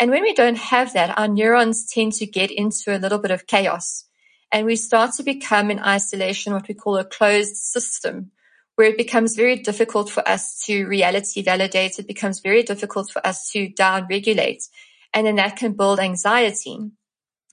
And 0.01 0.11
when 0.11 0.23
we 0.23 0.35
don't 0.35 0.59
have 0.59 0.95
that, 0.95 1.17
our 1.17 1.29
neurons 1.29 1.87
tend 1.87 2.15
to 2.15 2.27
get 2.27 2.51
into 2.51 2.97
a 2.97 2.99
little 2.99 3.19
bit 3.19 3.31
of 3.31 3.47
chaos 3.47 4.07
and 4.53 4.67
we 4.67 4.77
start 4.77 5.13
to 5.15 5.23
become 5.23 5.71
in 5.71 5.79
isolation, 5.79 6.53
what 6.53 6.67
we 6.67 6.75
call 6.75 6.97
a 6.97 7.05
closed 7.05 7.57
system 7.57 8.33
where 8.75 8.89
it 8.89 8.97
becomes 8.97 9.37
very 9.37 9.57
difficult 9.57 10.09
for 10.09 10.27
us 10.27 10.65
to 10.65 10.87
reality 10.87 11.43
validate. 11.43 11.99
It 11.99 12.07
becomes 12.07 12.41
very 12.41 12.63
difficult 12.63 13.11
for 13.11 13.25
us 13.27 13.51
to 13.51 13.69
down 13.69 14.07
regulate. 14.09 14.63
And 15.13 15.27
then 15.27 15.37
that 15.37 15.57
can 15.57 15.75
build 15.75 16.01
anxiety. 16.01 16.91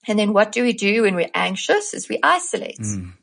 And 0.07 0.17
then 0.17 0.31
what 0.31 0.53
do 0.53 0.63
we 0.63 0.73
do 0.73 1.01
when 1.01 1.15
we're 1.15 1.29
anxious 1.33 1.93
is 1.93 2.07
we 2.07 2.17
isolate. 2.23 2.79
Mm. 2.79 3.13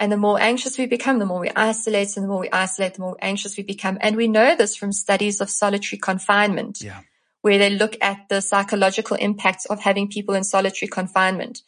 And 0.00 0.12
the 0.12 0.16
more 0.16 0.40
anxious 0.40 0.78
we 0.78 0.86
become, 0.86 1.18
the 1.18 1.26
more 1.26 1.40
we 1.40 1.50
isolate 1.54 2.16
and 2.16 2.24
the 2.24 2.28
more 2.28 2.40
we 2.40 2.50
isolate, 2.50 2.94
the 2.94 3.02
more 3.02 3.16
anxious 3.20 3.56
we 3.56 3.62
become. 3.62 3.98
And 4.00 4.16
we 4.16 4.28
know 4.28 4.56
this 4.56 4.76
from 4.76 4.92
studies 4.92 5.40
of 5.40 5.48
solitary 5.48 5.98
confinement, 5.98 6.80
yeah. 6.80 7.00
Where 7.42 7.58
they 7.58 7.70
look 7.70 7.96
at 8.00 8.28
the 8.28 8.40
psychological 8.40 9.16
impacts 9.16 9.66
of 9.66 9.80
having 9.80 10.08
people 10.08 10.34
in 10.34 10.44
solitary 10.44 10.88
confinement. 10.88 11.62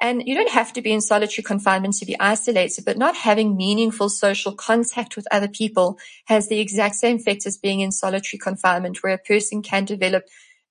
And 0.00 0.22
you 0.26 0.34
don't 0.34 0.50
have 0.50 0.72
to 0.72 0.82
be 0.82 0.92
in 0.92 1.02
solitary 1.02 1.44
confinement 1.44 1.94
to 1.94 2.06
be 2.06 2.18
isolated, 2.18 2.84
but 2.86 2.96
not 2.96 3.16
having 3.16 3.56
meaningful 3.56 4.08
social 4.08 4.52
contact 4.52 5.14
with 5.14 5.26
other 5.30 5.48
people 5.48 5.98
has 6.24 6.48
the 6.48 6.58
exact 6.58 6.94
same 6.94 7.16
effect 7.16 7.44
as 7.44 7.58
being 7.58 7.80
in 7.80 7.92
solitary 7.92 8.38
confinement, 8.38 9.02
where 9.02 9.12
a 9.12 9.18
person 9.18 9.60
can 9.62 9.84
develop 9.84 10.24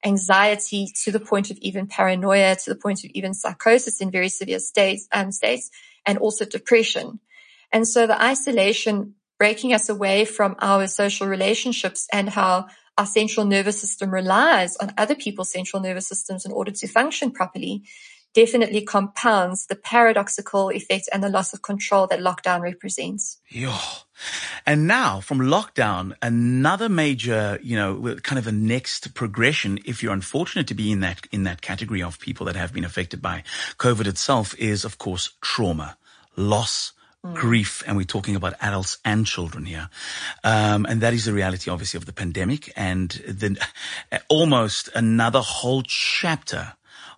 anxiety 0.04 0.88
to 1.04 1.12
the 1.12 1.20
point 1.20 1.52
of 1.52 1.58
even 1.58 1.86
paranoia, 1.86 2.56
to 2.56 2.74
the 2.74 2.80
point 2.80 3.04
of 3.04 3.12
even 3.14 3.36
psychosis 3.36 4.02
in 4.02 4.10
very 4.10 4.30
severe 4.30 4.60
states, 4.60 5.08
um, 5.12 5.32
states, 5.32 5.70
and 6.06 6.18
also 6.18 6.44
depression. 6.46 7.20
And 7.72 7.88
so 7.88 8.08
the 8.08 8.20
isolation 8.20 9.14
breaking 9.38 9.74
us 9.74 9.90
away 9.90 10.26
from 10.26 10.56
our 10.60 10.88
social 10.88 11.28
relationships 11.28 12.08
and 12.12 12.30
how 12.30 12.68
our 13.00 13.06
central 13.06 13.46
nervous 13.46 13.80
system 13.80 14.12
relies 14.12 14.76
on 14.78 14.94
other 14.98 15.16
people's 15.16 15.52
central 15.52 15.82
nervous 15.82 16.06
systems 16.06 16.46
in 16.46 16.52
order 16.52 16.70
to 16.70 16.88
function 16.88 17.32
properly 17.32 17.82
definitely 18.34 18.82
compounds 18.82 19.66
the 19.68 19.76
paradoxical 19.76 20.70
effect 20.70 21.10
and 21.12 21.24
the 21.24 21.30
loss 21.30 21.54
of 21.54 21.62
control 21.62 22.06
that 22.08 22.20
lockdown 22.20 22.62
represents. 22.62 23.40
Yeah. 23.50 23.80
And 24.66 24.86
now 24.86 25.20
from 25.20 25.40
lockdown, 25.40 26.14
another 26.22 26.90
major, 26.90 27.58
you 27.64 27.76
know, 27.76 28.18
kind 28.22 28.38
of 28.38 28.46
a 28.46 28.52
next 28.52 29.14
progression, 29.16 29.80
if 29.86 30.04
you're 30.04 30.14
unfortunate 30.14 30.68
to 30.68 30.76
be 30.76 30.92
in 30.92 31.00
that, 31.00 31.22
in 31.32 31.44
that 31.44 31.62
category 31.62 32.04
of 32.04 32.20
people 32.20 32.46
that 32.46 32.56
have 32.56 32.74
been 32.74 32.84
affected 32.84 33.22
by 33.22 33.44
COVID 33.78 34.06
itself 34.06 34.54
is, 34.60 34.86
of 34.86 34.98
course, 34.98 35.32
trauma, 35.42 35.98
loss, 36.36 36.92
Mm. 37.26 37.36
grief, 37.36 37.84
and 37.86 37.98
we're 37.98 38.06
talking 38.06 38.38
about 38.38 38.54
adults 38.62 38.98
and 39.04 39.26
children 39.26 39.66
here. 39.66 39.90
Um, 40.42 40.86
and 40.86 41.02
that 41.02 41.14
is 41.14 41.26
the 41.26 41.34
reality, 41.34 41.70
obviously, 41.70 41.98
of 41.98 42.06
the 42.06 42.14
pandemic 42.14 42.72
and 42.78 43.10
then 43.28 43.58
almost 44.30 44.88
another 44.96 45.42
whole 45.42 45.84
chapter 45.84 46.76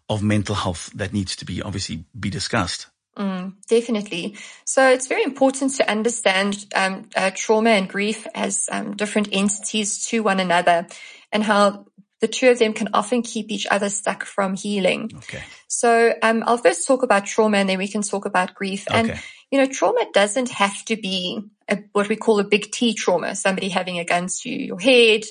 of 0.09 0.23
mental 0.23 0.55
health 0.55 0.89
that 0.95 1.13
needs 1.13 1.35
to 1.35 1.45
be 1.45 1.61
obviously 1.61 2.05
be 2.19 2.31
discussed. 2.31 2.87
Mm, 3.15 3.53
definitely. 3.69 4.37
So 4.65 4.89
it's 4.89 5.05
very 5.05 5.23
important 5.23 5.75
to 5.75 5.89
understand 5.89 6.65
um, 6.73 7.07
uh, 7.15 7.29
trauma 7.35 7.69
and 7.69 7.87
grief 7.87 8.25
as 8.33 8.69
um, 8.71 8.95
different 8.95 9.29
entities 9.31 10.03
to 10.07 10.23
one 10.23 10.39
another 10.39 10.87
and 11.31 11.43
how 11.43 11.85
the 12.21 12.27
two 12.27 12.49
of 12.49 12.59
them 12.59 12.73
can 12.73 12.89
often 12.93 13.23
keep 13.23 13.51
each 13.51 13.67
other 13.69 13.89
stuck 13.89 14.23
from 14.23 14.55
healing. 14.55 15.09
Okay. 15.17 15.43
So 15.67 16.13
um, 16.21 16.43
I'll 16.45 16.57
first 16.57 16.87
talk 16.87 17.01
about 17.01 17.25
trauma 17.25 17.57
and 17.57 17.67
then 17.67 17.79
we 17.79 17.87
can 17.87 18.03
talk 18.03 18.25
about 18.25 18.53
grief. 18.53 18.87
Okay. 18.87 18.99
And, 18.99 19.19
you 19.49 19.59
know, 19.59 19.65
trauma 19.65 20.05
doesn't 20.13 20.49
have 20.49 20.85
to 20.85 20.95
be 20.95 21.41
a, 21.67 21.79
what 21.93 22.09
we 22.09 22.15
call 22.15 22.39
a 22.39 22.43
big 22.43 22.71
T 22.71 22.93
trauma, 22.93 23.35
somebody 23.35 23.69
having 23.69 23.97
a 23.97 24.05
gun 24.05 24.27
to 24.41 24.49
your 24.49 24.79
head, 24.79 25.23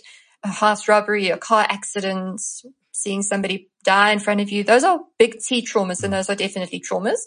a 0.42 0.48
house 0.48 0.88
robbery, 0.88 1.30
a 1.30 1.38
car 1.38 1.64
accident, 1.68 2.42
seeing 2.90 3.22
somebody 3.22 3.70
die 3.84 4.10
in 4.10 4.18
front 4.18 4.40
of 4.40 4.50
you. 4.50 4.64
Those 4.64 4.82
are 4.82 5.00
big 5.16 5.40
T 5.40 5.64
traumas 5.64 6.02
and 6.02 6.12
those 6.12 6.28
are 6.28 6.34
definitely 6.34 6.80
traumas. 6.80 7.20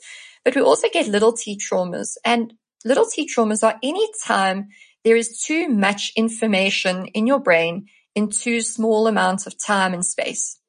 But 0.43 0.55
we 0.55 0.62
also 0.62 0.88
get 0.91 1.08
little 1.08 1.32
T 1.32 1.58
traumas 1.58 2.17
and 2.25 2.53
little 2.84 3.05
T 3.05 3.29
traumas 3.34 3.63
are 3.63 3.79
any 3.82 4.08
time 4.25 4.67
there 5.05 5.15
is 5.15 5.41
too 5.41 5.70
much 5.70 6.12
information 6.17 7.08
in 7.08 7.27
your 7.27 7.39
brain 7.39 7.88
in 8.15 8.29
too 8.29 8.62
small 8.62 9.08
amounts 9.08 9.48
of 9.48 9.58
time 9.58 9.93
and 9.93 10.05
space. 10.05 10.60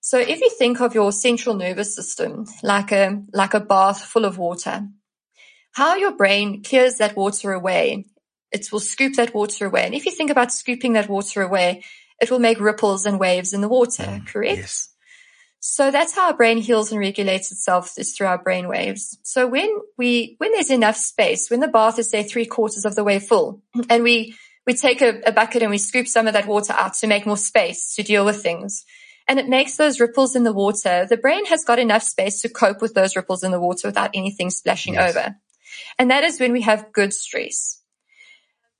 So 0.00 0.18
if 0.18 0.40
you 0.40 0.50
think 0.50 0.80
of 0.80 0.94
your 0.94 1.12
central 1.12 1.54
nervous 1.54 1.94
system 1.94 2.46
like 2.62 2.92
a, 2.92 3.22
like 3.32 3.54
a 3.54 3.60
bath 3.60 4.02
full 4.02 4.24
of 4.24 4.38
water, 4.38 4.86
how 5.72 5.96
your 5.96 6.12
brain 6.12 6.62
clears 6.62 6.96
that 6.98 7.16
water 7.16 7.52
away, 7.52 8.06
it 8.52 8.70
will 8.70 8.80
scoop 8.80 9.14
that 9.14 9.34
water 9.34 9.66
away. 9.66 9.86
And 9.86 9.94
if 9.94 10.06
you 10.06 10.12
think 10.12 10.30
about 10.30 10.52
scooping 10.52 10.92
that 10.92 11.08
water 11.08 11.42
away, 11.42 11.84
it 12.20 12.30
will 12.30 12.38
make 12.38 12.60
ripples 12.60 13.06
and 13.06 13.18
waves 13.18 13.52
in 13.52 13.60
the 13.60 13.68
water, 13.68 14.04
mm, 14.04 14.26
correct? 14.26 14.58
Yes. 14.58 14.88
So 15.58 15.90
that's 15.90 16.14
how 16.14 16.26
our 16.26 16.36
brain 16.36 16.58
heals 16.58 16.92
and 16.92 17.00
regulates 17.00 17.50
itself 17.50 17.94
is 17.96 18.14
through 18.14 18.26
our 18.26 18.42
brain 18.42 18.68
waves. 18.68 19.18
So 19.22 19.46
when 19.46 19.74
we, 19.96 20.34
when 20.36 20.52
there's 20.52 20.70
enough 20.70 20.96
space, 20.96 21.50
when 21.50 21.60
the 21.60 21.68
bath 21.68 21.98
is 21.98 22.10
say 22.10 22.22
three 22.22 22.44
quarters 22.44 22.84
of 22.84 22.94
the 22.94 23.02
way 23.02 23.18
full 23.18 23.62
and 23.88 24.04
we, 24.04 24.36
we 24.66 24.74
take 24.74 25.02
a, 25.02 25.20
a 25.26 25.32
bucket 25.32 25.62
and 25.62 25.70
we 25.70 25.78
scoop 25.78 26.06
some 26.08 26.26
of 26.26 26.32
that 26.32 26.46
water 26.46 26.72
out 26.72 26.94
to 26.94 27.06
make 27.06 27.26
more 27.26 27.36
space 27.36 27.94
to 27.96 28.02
deal 28.02 28.24
with 28.24 28.42
things 28.42 28.84
and 29.26 29.38
it 29.38 29.48
makes 29.48 29.76
those 29.76 30.00
ripples 30.00 30.36
in 30.36 30.44
the 30.44 30.52
water. 30.52 31.06
The 31.08 31.16
brain 31.16 31.46
has 31.46 31.64
got 31.64 31.78
enough 31.78 32.02
space 32.02 32.42
to 32.42 32.48
cope 32.48 32.82
with 32.82 32.94
those 32.94 33.16
ripples 33.16 33.42
in 33.42 33.52
the 33.52 33.60
water 33.60 33.88
without 33.88 34.10
anything 34.12 34.50
splashing 34.50 34.94
yes. 34.94 35.16
over. 35.16 35.36
And 35.98 36.10
that 36.10 36.24
is 36.24 36.38
when 36.38 36.52
we 36.52 36.62
have 36.62 36.92
good 36.92 37.14
stress. 37.14 37.80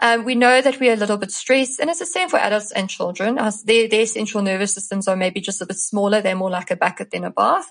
Um, 0.01 0.25
we 0.25 0.35
know 0.35 0.61
that 0.61 0.81
we're 0.81 0.93
a 0.93 0.97
little 0.97 1.17
bit 1.17 1.31
stressed 1.31 1.81
and 1.81 1.89
it's 1.89 2.01
the 2.01 2.07
same 2.07 2.29
for 2.29 2.39
adults 2.39 2.73
and 2.73 2.91
children. 2.91 3.39
As 3.39 3.63
their, 3.63 3.89
their 3.89 4.07
central 4.07 4.43
nervous 4.43 4.75
systems 4.75 5.09
are 5.09 5.17
maybe 5.17 5.41
just 5.41 5.63
a 5.63 5.67
bit 5.67 5.79
smaller. 5.79 6.21
They're 6.21 6.37
more 6.37 6.51
like 6.51 6.71
a 6.71 6.77
bucket 6.77 7.11
than 7.11 7.25
a 7.25 7.31
bath, 7.31 7.71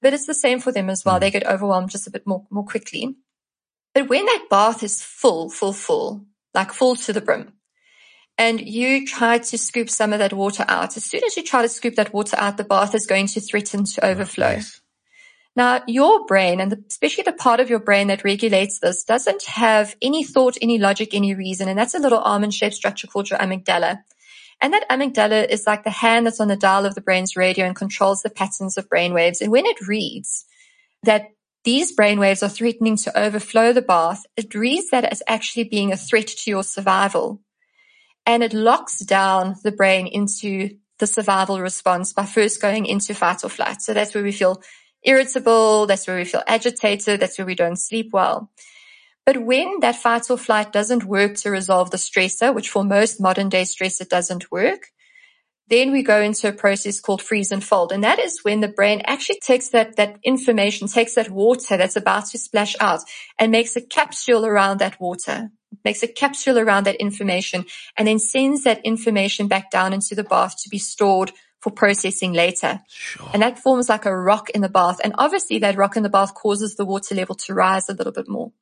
but 0.00 0.14
it's 0.14 0.26
the 0.26 0.34
same 0.34 0.60
for 0.60 0.70
them 0.70 0.90
as 0.90 1.04
well. 1.04 1.16
Mm. 1.16 1.20
They 1.20 1.30
get 1.30 1.46
overwhelmed 1.46 1.90
just 1.90 2.06
a 2.06 2.10
bit 2.10 2.26
more, 2.26 2.46
more 2.50 2.64
quickly. 2.64 3.16
But 3.94 4.08
when 4.08 4.26
that 4.26 4.46
bath 4.48 4.82
is 4.82 5.02
full, 5.02 5.50
full, 5.50 5.72
full, 5.72 6.26
like 6.54 6.72
full 6.72 6.96
to 6.96 7.12
the 7.12 7.20
brim, 7.20 7.52
and 8.38 8.60
you 8.60 9.06
try 9.06 9.38
to 9.38 9.58
scoop 9.58 9.90
some 9.90 10.12
of 10.12 10.18
that 10.18 10.32
water 10.32 10.64
out, 10.68 10.96
as 10.96 11.04
soon 11.04 11.22
as 11.24 11.36
you 11.36 11.42
try 11.42 11.62
to 11.62 11.68
scoop 11.68 11.96
that 11.96 12.14
water 12.14 12.36
out, 12.38 12.56
the 12.56 12.64
bath 12.64 12.94
is 12.94 13.06
going 13.06 13.26
to 13.28 13.40
threaten 13.40 13.84
to 13.84 14.04
overflow. 14.04 14.58
Now, 15.54 15.82
your 15.86 16.24
brain, 16.24 16.60
and 16.60 16.84
especially 16.88 17.24
the 17.24 17.32
part 17.34 17.60
of 17.60 17.68
your 17.68 17.78
brain 17.78 18.06
that 18.06 18.24
regulates 18.24 18.78
this, 18.78 19.04
doesn't 19.04 19.44
have 19.44 19.94
any 20.00 20.24
thought, 20.24 20.56
any 20.62 20.78
logic, 20.78 21.12
any 21.12 21.34
reason. 21.34 21.68
And 21.68 21.78
that's 21.78 21.94
a 21.94 21.98
little 21.98 22.20
almond 22.20 22.54
shaped 22.54 22.74
structure 22.74 23.06
called 23.06 23.28
your 23.28 23.38
amygdala. 23.38 23.98
And 24.62 24.72
that 24.72 24.88
amygdala 24.88 25.48
is 25.48 25.66
like 25.66 25.84
the 25.84 25.90
hand 25.90 26.24
that's 26.24 26.40
on 26.40 26.48
the 26.48 26.56
dial 26.56 26.86
of 26.86 26.94
the 26.94 27.02
brain's 27.02 27.36
radio 27.36 27.66
and 27.66 27.76
controls 27.76 28.22
the 28.22 28.30
patterns 28.30 28.78
of 28.78 28.88
brain 28.88 29.12
waves. 29.12 29.42
And 29.42 29.52
when 29.52 29.66
it 29.66 29.86
reads 29.86 30.46
that 31.02 31.26
these 31.64 31.94
brainwaves 31.94 32.42
are 32.42 32.48
threatening 32.48 32.96
to 32.98 33.18
overflow 33.18 33.72
the 33.72 33.82
bath, 33.82 34.24
it 34.36 34.54
reads 34.54 34.90
that 34.90 35.04
as 35.04 35.22
actually 35.28 35.64
being 35.64 35.92
a 35.92 35.96
threat 35.96 36.26
to 36.26 36.50
your 36.50 36.64
survival. 36.64 37.40
And 38.26 38.42
it 38.42 38.52
locks 38.52 38.98
down 39.00 39.56
the 39.62 39.72
brain 39.72 40.06
into 40.06 40.76
the 40.98 41.06
survival 41.06 41.60
response 41.60 42.12
by 42.12 42.24
first 42.24 42.62
going 42.62 42.86
into 42.86 43.14
fight 43.14 43.44
or 43.44 43.48
flight. 43.48 43.82
So 43.82 43.92
that's 43.92 44.14
where 44.14 44.24
we 44.24 44.32
feel 44.32 44.62
irritable. 45.02 45.86
That's 45.86 46.06
where 46.06 46.16
we 46.16 46.24
feel 46.24 46.42
agitated. 46.46 47.20
That's 47.20 47.38
where 47.38 47.46
we 47.46 47.54
don't 47.54 47.76
sleep 47.76 48.10
well. 48.12 48.50
But 49.24 49.42
when 49.42 49.80
that 49.80 49.96
fight 49.96 50.30
or 50.30 50.38
flight 50.38 50.72
doesn't 50.72 51.04
work 51.04 51.36
to 51.38 51.50
resolve 51.50 51.90
the 51.90 51.96
stressor, 51.96 52.54
which 52.54 52.70
for 52.70 52.84
most 52.84 53.20
modern 53.20 53.48
day 53.48 53.62
stressor 53.62 54.08
doesn't 54.08 54.50
work, 54.50 54.88
then 55.68 55.92
we 55.92 56.02
go 56.02 56.20
into 56.20 56.48
a 56.48 56.52
process 56.52 57.00
called 57.00 57.22
freeze 57.22 57.52
and 57.52 57.62
fold. 57.62 57.92
And 57.92 58.04
that 58.04 58.18
is 58.18 58.40
when 58.42 58.60
the 58.60 58.68
brain 58.68 59.02
actually 59.04 59.40
takes 59.40 59.68
that, 59.70 59.96
that 59.96 60.18
information, 60.22 60.88
takes 60.88 61.14
that 61.14 61.30
water 61.30 61.76
that's 61.76 61.96
about 61.96 62.26
to 62.26 62.38
splash 62.38 62.76
out 62.80 63.00
and 63.38 63.52
makes 63.52 63.76
a 63.76 63.80
capsule 63.80 64.44
around 64.44 64.78
that 64.78 65.00
water, 65.00 65.50
makes 65.84 66.02
a 66.02 66.08
capsule 66.08 66.58
around 66.58 66.84
that 66.84 66.96
information 66.96 67.64
and 67.96 68.06
then 68.06 68.18
sends 68.18 68.64
that 68.64 68.84
information 68.84 69.48
back 69.48 69.70
down 69.70 69.92
into 69.92 70.14
the 70.14 70.24
bath 70.24 70.56
to 70.62 70.68
be 70.68 70.78
stored 70.78 71.32
for 71.60 71.70
processing 71.70 72.32
later. 72.32 72.80
Sure. 72.88 73.30
And 73.32 73.40
that 73.42 73.58
forms 73.58 73.88
like 73.88 74.04
a 74.04 74.14
rock 74.14 74.50
in 74.50 74.60
the 74.60 74.68
bath. 74.68 75.00
And 75.02 75.14
obviously 75.16 75.60
that 75.60 75.76
rock 75.76 75.96
in 75.96 76.02
the 76.02 76.08
bath 76.10 76.34
causes 76.34 76.74
the 76.74 76.84
water 76.84 77.14
level 77.14 77.36
to 77.36 77.54
rise 77.54 77.88
a 77.88 77.94
little 77.94 78.12
bit 78.12 78.28
more. 78.28 78.52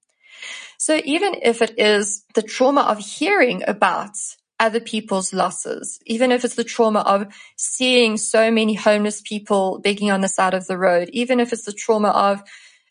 So 0.78 1.00
even 1.04 1.34
if 1.42 1.60
it 1.60 1.78
is 1.78 2.24
the 2.34 2.42
trauma 2.42 2.82
of 2.82 2.98
hearing 2.98 3.62
about 3.66 4.16
other 4.60 4.78
people's 4.78 5.32
losses, 5.32 5.98
even 6.06 6.30
if 6.30 6.44
it's 6.44 6.54
the 6.54 6.62
trauma 6.62 7.00
of 7.00 7.26
seeing 7.56 8.16
so 8.16 8.50
many 8.50 8.74
homeless 8.74 9.22
people 9.22 9.80
begging 9.80 10.10
on 10.10 10.20
the 10.20 10.28
side 10.28 10.54
of 10.54 10.66
the 10.66 10.78
road, 10.78 11.08
even 11.12 11.40
if 11.40 11.52
it's 11.52 11.64
the 11.64 11.72
trauma 11.72 12.08
of 12.08 12.42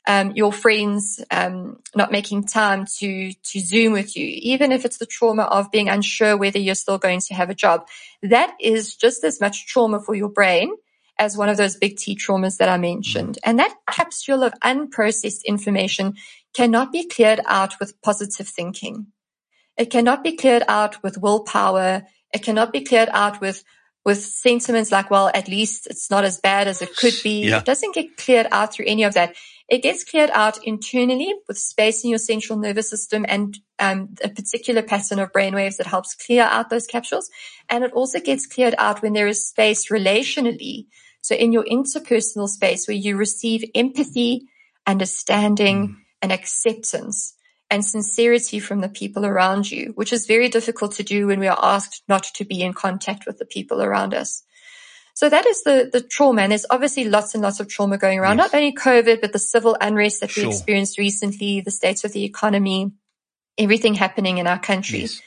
um, 0.07 0.31
your 0.31 0.51
friends 0.51 1.23
um, 1.29 1.79
not 1.95 2.11
making 2.11 2.45
time 2.45 2.85
to 2.97 3.31
to 3.31 3.59
Zoom 3.59 3.93
with 3.93 4.17
you, 4.17 4.25
even 4.25 4.71
if 4.71 4.83
it's 4.83 4.97
the 4.97 5.05
trauma 5.05 5.43
of 5.43 5.71
being 5.71 5.87
unsure 5.87 6.35
whether 6.35 6.57
you're 6.57 6.73
still 6.73 6.97
going 6.97 7.19
to 7.27 7.35
have 7.35 7.51
a 7.51 7.55
job, 7.55 7.87
that 8.23 8.55
is 8.59 8.95
just 8.95 9.23
as 9.23 9.39
much 9.39 9.67
trauma 9.67 10.01
for 10.01 10.15
your 10.15 10.29
brain 10.29 10.73
as 11.19 11.37
one 11.37 11.49
of 11.49 11.57
those 11.57 11.75
big 11.75 11.97
T 11.97 12.15
traumas 12.15 12.57
that 12.57 12.69
I 12.69 12.77
mentioned. 12.77 13.37
And 13.43 13.59
that 13.59 13.75
capsule 13.87 14.41
of 14.41 14.53
unprocessed 14.63 15.45
information 15.45 16.15
cannot 16.55 16.91
be 16.91 17.07
cleared 17.07 17.41
out 17.45 17.79
with 17.79 18.01
positive 18.01 18.47
thinking. 18.47 19.07
It 19.79 19.89
cannot 19.89 20.23
be 20.23 20.35
cleared 20.35 20.63
out 20.67 21.01
with 21.01 21.17
willpower. 21.17 22.03
It 22.33 22.43
cannot 22.43 22.73
be 22.73 22.81
cleared 22.81 23.09
out 23.11 23.41
with 23.41 23.63
with 24.05 24.21
sentiments 24.21 24.91
like, 24.91 25.11
well, 25.11 25.29
at 25.33 25.47
least 25.47 25.85
it's 25.87 26.09
not 26.09 26.23
as 26.23 26.39
bad 26.39 26.67
as 26.67 26.81
it 26.81 26.95
could 26.95 27.13
be. 27.21 27.47
Yeah. 27.47 27.59
It 27.59 27.65
doesn't 27.65 27.93
get 27.93 28.17
cleared 28.17 28.47
out 28.51 28.73
through 28.73 28.85
any 28.87 29.03
of 29.03 29.13
that. 29.13 29.35
It 29.67 29.83
gets 29.83 30.03
cleared 30.03 30.31
out 30.31 30.57
internally 30.63 31.33
with 31.47 31.57
space 31.57 32.03
in 32.03 32.09
your 32.09 32.19
central 32.19 32.57
nervous 32.57 32.89
system 32.89 33.25
and 33.27 33.57
um, 33.77 34.15
a 34.23 34.29
particular 34.29 34.81
pattern 34.81 35.19
of 35.19 35.31
brainwaves 35.31 35.77
that 35.77 35.87
helps 35.87 36.15
clear 36.15 36.43
out 36.43 36.69
those 36.69 36.87
capsules. 36.87 37.29
And 37.69 37.83
it 37.83 37.91
also 37.93 38.19
gets 38.19 38.47
cleared 38.47 38.75
out 38.77 39.01
when 39.01 39.13
there 39.13 39.27
is 39.27 39.47
space 39.47 39.89
relationally. 39.89 40.87
So 41.21 41.35
in 41.35 41.51
your 41.53 41.65
interpersonal 41.65 42.47
space 42.47 42.87
where 42.87 42.97
you 42.97 43.15
receive 43.15 43.69
empathy, 43.75 44.47
understanding, 44.87 45.89
mm. 45.89 45.95
and 46.21 46.31
acceptance 46.31 47.35
and 47.69 47.85
sincerity 47.85 48.59
from 48.59 48.81
the 48.81 48.89
people 48.89 49.25
around 49.25 49.69
you, 49.69 49.91
which 49.95 50.11
is 50.11 50.25
very 50.25 50.49
difficult 50.49 50.93
to 50.93 51.03
do 51.03 51.27
when 51.27 51.39
we 51.39 51.47
are 51.47 51.59
asked 51.61 52.03
not 52.07 52.23
to 52.23 52.45
be 52.45 52.61
in 52.61 52.73
contact 52.73 53.25
with 53.25 53.37
the 53.37 53.45
people 53.45 53.81
around 53.81 54.13
us. 54.13 54.43
So 55.13 55.29
that 55.29 55.45
is 55.45 55.63
the, 55.63 55.89
the 55.91 56.01
trauma. 56.01 56.43
And 56.43 56.51
there's 56.51 56.65
obviously 56.69 57.03
lots 57.03 57.33
and 57.33 57.43
lots 57.43 57.59
of 57.59 57.67
trauma 57.67 57.97
going 57.97 58.19
around, 58.19 58.37
yes. 58.37 58.51
not 58.51 58.57
only 58.57 58.73
COVID, 58.73 59.21
but 59.21 59.33
the 59.33 59.39
civil 59.39 59.75
unrest 59.79 60.21
that 60.21 60.31
sure. 60.31 60.45
we 60.45 60.49
experienced 60.49 60.97
recently, 60.97 61.61
the 61.61 61.71
state 61.71 62.03
of 62.03 62.13
the 62.13 62.23
economy, 62.23 62.91
everything 63.57 63.95
happening 63.95 64.37
in 64.37 64.47
our 64.47 64.59
country. 64.59 65.01
Yes. 65.01 65.21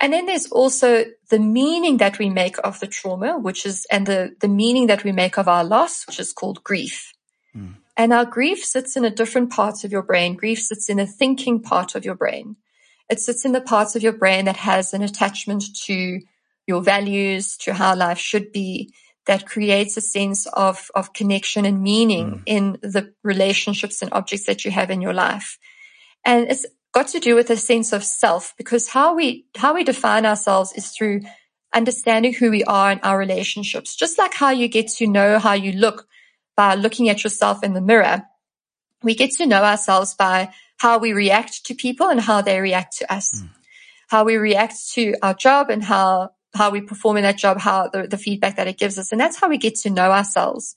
And 0.00 0.12
then 0.12 0.26
there's 0.26 0.46
also 0.50 1.04
the 1.30 1.38
meaning 1.38 1.96
that 1.98 2.18
we 2.18 2.30
make 2.30 2.56
of 2.62 2.80
the 2.80 2.86
trauma, 2.86 3.38
which 3.38 3.64
is, 3.64 3.86
and 3.90 4.06
the, 4.06 4.34
the 4.40 4.48
meaning 4.48 4.88
that 4.88 5.04
we 5.04 5.12
make 5.12 5.38
of 5.38 5.48
our 5.48 5.64
loss, 5.64 6.06
which 6.06 6.20
is 6.20 6.32
called 6.32 6.62
grief. 6.62 7.12
Mm. 7.56 7.74
And 7.98 8.12
our 8.12 8.24
grief 8.24 8.64
sits 8.64 8.96
in 8.96 9.04
a 9.04 9.10
different 9.10 9.50
part 9.50 9.82
of 9.82 9.90
your 9.90 10.02
brain. 10.02 10.36
Grief 10.36 10.60
sits 10.62 10.88
in 10.88 11.00
a 11.00 11.06
thinking 11.06 11.60
part 11.60 11.96
of 11.96 12.04
your 12.04 12.14
brain. 12.14 12.54
It 13.10 13.18
sits 13.18 13.44
in 13.44 13.50
the 13.50 13.60
parts 13.60 13.96
of 13.96 14.04
your 14.04 14.12
brain 14.12 14.44
that 14.44 14.56
has 14.56 14.94
an 14.94 15.02
attachment 15.02 15.64
to 15.86 16.20
your 16.68 16.80
values, 16.80 17.56
to 17.56 17.74
how 17.74 17.96
life 17.96 18.18
should 18.18 18.52
be, 18.52 18.94
that 19.26 19.46
creates 19.46 19.96
a 19.96 20.00
sense 20.00 20.46
of, 20.46 20.90
of 20.94 21.12
connection 21.12 21.64
and 21.64 21.82
meaning 21.82 22.30
mm. 22.30 22.42
in 22.46 22.78
the 22.82 23.12
relationships 23.24 24.00
and 24.00 24.12
objects 24.12 24.46
that 24.46 24.64
you 24.64 24.70
have 24.70 24.90
in 24.90 25.02
your 25.02 25.14
life. 25.14 25.58
And 26.24 26.50
it's 26.50 26.66
got 26.92 27.08
to 27.08 27.20
do 27.20 27.34
with 27.34 27.50
a 27.50 27.56
sense 27.56 27.92
of 27.92 28.04
self 28.04 28.54
because 28.56 28.88
how 28.88 29.14
we, 29.14 29.46
how 29.56 29.74
we 29.74 29.82
define 29.82 30.24
ourselves 30.24 30.72
is 30.72 30.90
through 30.90 31.22
understanding 31.74 32.32
who 32.32 32.50
we 32.50 32.62
are 32.64 32.92
in 32.92 33.00
our 33.00 33.18
relationships. 33.18 33.96
Just 33.96 34.18
like 34.18 34.34
how 34.34 34.50
you 34.50 34.68
get 34.68 34.88
to 34.88 35.06
know 35.06 35.38
how 35.38 35.54
you 35.54 35.72
look 35.72 36.06
by 36.58 36.74
looking 36.74 37.08
at 37.08 37.22
yourself 37.22 37.62
in 37.62 37.72
the 37.72 37.80
mirror. 37.80 38.24
We 39.04 39.14
get 39.14 39.30
to 39.36 39.46
know 39.46 39.62
ourselves 39.62 40.14
by 40.14 40.52
how 40.76 40.98
we 40.98 41.12
react 41.12 41.66
to 41.66 41.74
people 41.76 42.08
and 42.08 42.20
how 42.20 42.40
they 42.42 42.60
react 42.60 42.98
to 42.98 43.14
us, 43.14 43.30
mm. 43.30 43.48
how 44.08 44.24
we 44.24 44.34
react 44.38 44.74
to 44.94 45.14
our 45.22 45.34
job 45.34 45.70
and 45.70 45.84
how, 45.84 46.30
how 46.52 46.70
we 46.70 46.80
perform 46.80 47.16
in 47.18 47.22
that 47.22 47.38
job, 47.38 47.60
how 47.60 47.90
the, 47.90 48.08
the 48.08 48.18
feedback 48.18 48.56
that 48.56 48.66
it 48.66 48.76
gives 48.76 48.98
us. 48.98 49.12
And 49.12 49.20
that's 49.20 49.38
how 49.38 49.48
we 49.48 49.56
get 49.56 49.76
to 49.76 49.90
know 49.90 50.10
ourselves. 50.10 50.74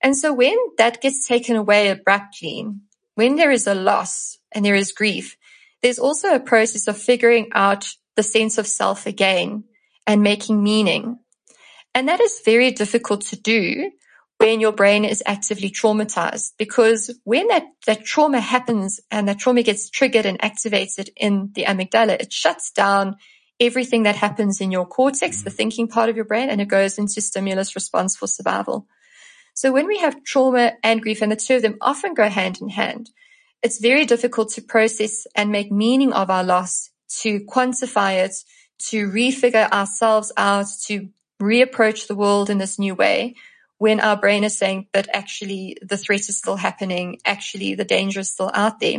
And 0.00 0.16
so 0.16 0.32
when 0.32 0.56
that 0.78 1.02
gets 1.02 1.26
taken 1.26 1.54
away 1.54 1.88
abruptly, 1.88 2.66
when 3.14 3.36
there 3.36 3.50
is 3.50 3.66
a 3.66 3.74
loss 3.74 4.38
and 4.52 4.64
there 4.64 4.74
is 4.74 4.92
grief, 4.92 5.36
there's 5.82 5.98
also 5.98 6.34
a 6.34 6.40
process 6.40 6.88
of 6.88 6.96
figuring 6.96 7.50
out 7.52 7.92
the 8.16 8.22
sense 8.22 8.56
of 8.56 8.66
self 8.66 9.04
again 9.04 9.64
and 10.06 10.22
making 10.22 10.62
meaning. 10.62 11.18
And 11.94 12.08
that 12.08 12.22
is 12.22 12.40
very 12.42 12.70
difficult 12.70 13.20
to 13.26 13.36
do 13.36 13.90
when 14.40 14.58
your 14.58 14.72
brain 14.72 15.04
is 15.04 15.22
actively 15.26 15.70
traumatized. 15.70 16.52
Because 16.56 17.14
when 17.24 17.48
that, 17.48 17.64
that 17.86 18.06
trauma 18.06 18.40
happens 18.40 18.98
and 19.10 19.28
that 19.28 19.38
trauma 19.38 19.62
gets 19.62 19.90
triggered 19.90 20.24
and 20.24 20.42
activated 20.42 21.10
in 21.14 21.50
the 21.54 21.64
amygdala, 21.64 22.18
it 22.18 22.32
shuts 22.32 22.70
down 22.70 23.16
everything 23.60 24.04
that 24.04 24.16
happens 24.16 24.62
in 24.62 24.70
your 24.70 24.86
cortex, 24.86 25.42
the 25.42 25.50
thinking 25.50 25.88
part 25.88 26.08
of 26.08 26.16
your 26.16 26.24
brain, 26.24 26.48
and 26.48 26.58
it 26.58 26.68
goes 26.68 26.96
into 26.96 27.20
stimulus 27.20 27.74
response 27.74 28.16
for 28.16 28.26
survival. 28.26 28.86
So 29.52 29.72
when 29.72 29.86
we 29.86 29.98
have 29.98 30.24
trauma 30.24 30.72
and 30.82 31.02
grief, 31.02 31.20
and 31.20 31.30
the 31.30 31.36
two 31.36 31.56
of 31.56 31.62
them 31.62 31.76
often 31.82 32.14
go 32.14 32.30
hand 32.30 32.62
in 32.62 32.70
hand, 32.70 33.10
it's 33.62 33.78
very 33.78 34.06
difficult 34.06 34.52
to 34.52 34.62
process 34.62 35.26
and 35.34 35.52
make 35.52 35.70
meaning 35.70 36.14
of 36.14 36.30
our 36.30 36.44
loss, 36.44 36.88
to 37.20 37.40
quantify 37.40 38.24
it, 38.24 38.36
to 38.88 39.10
refigure 39.10 39.70
ourselves 39.70 40.32
out, 40.38 40.68
to 40.86 41.10
reapproach 41.42 42.06
the 42.06 42.14
world 42.14 42.48
in 42.48 42.56
this 42.56 42.78
new 42.78 42.94
way 42.94 43.34
when 43.80 43.98
our 43.98 44.14
brain 44.14 44.44
is 44.44 44.58
saying, 44.58 44.86
but 44.92 45.08
actually 45.14 45.74
the 45.80 45.96
threat 45.96 46.28
is 46.28 46.36
still 46.36 46.56
happening. 46.56 47.18
Actually, 47.24 47.74
the 47.74 47.84
danger 47.84 48.20
is 48.20 48.30
still 48.30 48.50
out 48.52 48.78
there. 48.78 48.98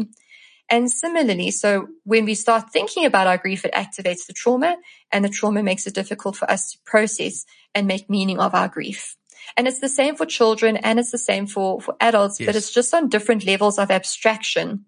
And 0.71 0.89
similarly, 0.89 1.51
so 1.51 1.87
when 2.03 2.25
we 2.25 2.33
start 2.33 2.73
thinking 2.73 3.05
about 3.05 3.27
our 3.27 3.37
grief, 3.37 3.63
it 3.63 3.75
activates 3.75 4.25
the 4.25 4.33
trauma 4.33 4.77
and 5.11 5.23
the 5.23 5.29
trauma 5.29 5.61
makes 5.61 5.85
it 5.85 5.93
difficult 5.93 6.35
for 6.35 6.49
us 6.49 6.71
to 6.71 6.79
process 6.83 7.45
and 7.75 7.85
make 7.85 8.09
meaning 8.09 8.39
of 8.39 8.55
our 8.55 8.67
grief. 8.67 9.15
And 9.55 9.67
it's 9.67 9.81
the 9.81 9.87
same 9.87 10.15
for 10.15 10.25
children 10.25 10.77
and 10.77 10.97
it's 10.97 11.11
the 11.11 11.19
same 11.19 11.45
for, 11.45 11.79
for 11.79 11.95
adults, 11.99 12.39
yes. 12.39 12.47
but 12.47 12.55
it's 12.55 12.73
just 12.73 12.91
on 12.91 13.07
different 13.07 13.45
levels 13.45 13.77
of 13.77 13.91
abstraction. 13.91 14.85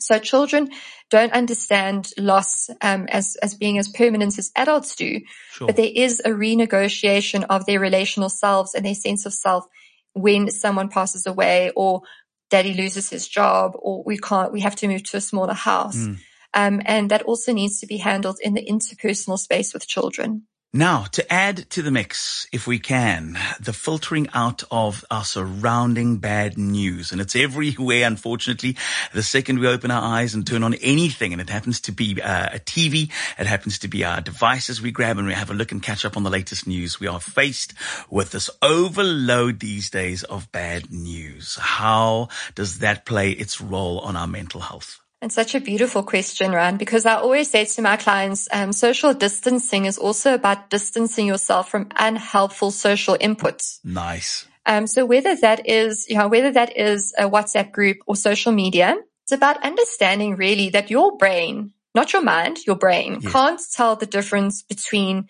So 0.00 0.18
children 0.18 0.70
don't 1.10 1.32
understand 1.32 2.10
loss 2.18 2.70
um, 2.80 3.06
as 3.08 3.36
as 3.42 3.54
being 3.54 3.78
as 3.78 3.88
permanent 3.88 4.38
as 4.38 4.52
adults 4.54 4.94
do, 4.94 5.20
sure. 5.50 5.66
but 5.66 5.76
there 5.76 5.90
is 5.92 6.20
a 6.20 6.30
renegotiation 6.30 7.44
of 7.50 7.66
their 7.66 7.80
relational 7.80 8.28
selves 8.28 8.74
and 8.74 8.84
their 8.84 8.94
sense 8.94 9.26
of 9.26 9.34
self 9.34 9.66
when 10.12 10.50
someone 10.50 10.88
passes 10.88 11.26
away 11.26 11.72
or 11.74 12.02
daddy 12.50 12.74
loses 12.74 13.10
his 13.10 13.28
job 13.28 13.72
or 13.74 14.02
we 14.04 14.18
can't 14.18 14.52
we 14.52 14.60
have 14.60 14.76
to 14.76 14.88
move 14.88 15.02
to 15.04 15.16
a 15.16 15.20
smaller 15.20 15.54
house. 15.54 15.96
Mm. 15.96 16.18
Um, 16.54 16.82
and 16.86 17.10
that 17.10 17.22
also 17.22 17.52
needs 17.52 17.80
to 17.80 17.86
be 17.86 17.98
handled 17.98 18.38
in 18.42 18.54
the 18.54 18.64
interpersonal 18.64 19.38
space 19.38 19.74
with 19.74 19.86
children. 19.86 20.46
Now, 20.74 21.04
to 21.12 21.32
add 21.32 21.70
to 21.70 21.80
the 21.80 21.90
mix, 21.90 22.46
if 22.52 22.66
we 22.66 22.78
can, 22.78 23.38
the 23.58 23.72
filtering 23.72 24.28
out 24.34 24.64
of 24.70 25.02
our 25.10 25.24
surrounding 25.24 26.18
bad 26.18 26.58
news. 26.58 27.10
And 27.10 27.22
it's 27.22 27.34
everywhere, 27.34 28.06
unfortunately. 28.06 28.76
The 29.14 29.22
second 29.22 29.60
we 29.60 29.66
open 29.66 29.90
our 29.90 30.02
eyes 30.02 30.34
and 30.34 30.46
turn 30.46 30.62
on 30.62 30.74
anything, 30.74 31.32
and 31.32 31.40
it 31.40 31.48
happens 31.48 31.80
to 31.80 31.92
be 31.92 32.20
uh, 32.20 32.50
a 32.52 32.58
TV, 32.58 33.10
it 33.38 33.46
happens 33.46 33.78
to 33.78 33.88
be 33.88 34.04
our 34.04 34.20
devices 34.20 34.82
we 34.82 34.90
grab 34.90 35.16
and 35.16 35.26
we 35.26 35.32
have 35.32 35.50
a 35.50 35.54
look 35.54 35.72
and 35.72 35.82
catch 35.82 36.04
up 36.04 36.18
on 36.18 36.22
the 36.22 36.28
latest 36.28 36.66
news. 36.66 37.00
We 37.00 37.06
are 37.06 37.18
faced 37.18 37.72
with 38.10 38.32
this 38.32 38.50
overload 38.60 39.60
these 39.60 39.88
days 39.88 40.22
of 40.22 40.52
bad 40.52 40.92
news. 40.92 41.56
How 41.58 42.28
does 42.54 42.80
that 42.80 43.06
play 43.06 43.30
its 43.30 43.58
role 43.58 44.00
on 44.00 44.16
our 44.16 44.26
mental 44.26 44.60
health? 44.60 45.00
And 45.20 45.32
such 45.32 45.56
a 45.56 45.60
beautiful 45.60 46.04
question, 46.04 46.52
Ryan, 46.52 46.76
because 46.76 47.04
I 47.04 47.16
always 47.16 47.50
say 47.50 47.64
to 47.64 47.82
my 47.82 47.96
clients, 47.96 48.48
um, 48.52 48.72
social 48.72 49.14
distancing 49.14 49.86
is 49.86 49.98
also 49.98 50.34
about 50.34 50.70
distancing 50.70 51.26
yourself 51.26 51.68
from 51.68 51.88
unhelpful 51.96 52.70
social 52.70 53.16
inputs. 53.16 53.80
Nice. 53.84 54.46
Um, 54.64 54.86
so 54.86 55.04
whether 55.04 55.34
that 55.34 55.68
is, 55.68 56.06
you 56.08 56.16
know, 56.16 56.28
whether 56.28 56.52
that 56.52 56.76
is 56.76 57.14
a 57.18 57.28
WhatsApp 57.28 57.72
group 57.72 57.96
or 58.06 58.14
social 58.14 58.52
media, 58.52 58.96
it's 59.24 59.32
about 59.32 59.64
understanding 59.64 60.36
really 60.36 60.70
that 60.70 60.90
your 60.90 61.16
brain, 61.16 61.72
not 61.94 62.12
your 62.12 62.22
mind, 62.22 62.58
your 62.66 62.76
brain 62.76 63.18
yes. 63.20 63.32
can't 63.32 63.60
tell 63.74 63.96
the 63.96 64.06
difference 64.06 64.62
between 64.62 65.28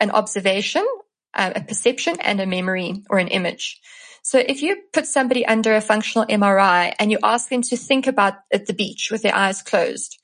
an 0.00 0.10
observation, 0.10 0.86
uh, 1.34 1.52
a 1.54 1.60
perception 1.60 2.16
and 2.20 2.40
a 2.40 2.46
memory 2.46 3.02
or 3.10 3.18
an 3.18 3.28
image. 3.28 3.80
So 4.30 4.38
if 4.38 4.60
you 4.60 4.76
put 4.92 5.06
somebody 5.06 5.46
under 5.46 5.74
a 5.74 5.80
functional 5.80 6.26
MRI 6.26 6.92
and 6.98 7.10
you 7.10 7.18
ask 7.22 7.48
them 7.48 7.62
to 7.62 7.78
think 7.78 8.06
about 8.06 8.34
at 8.52 8.66
the 8.66 8.74
beach 8.74 9.08
with 9.10 9.22
their 9.22 9.34
eyes 9.34 9.62
closed, 9.62 10.18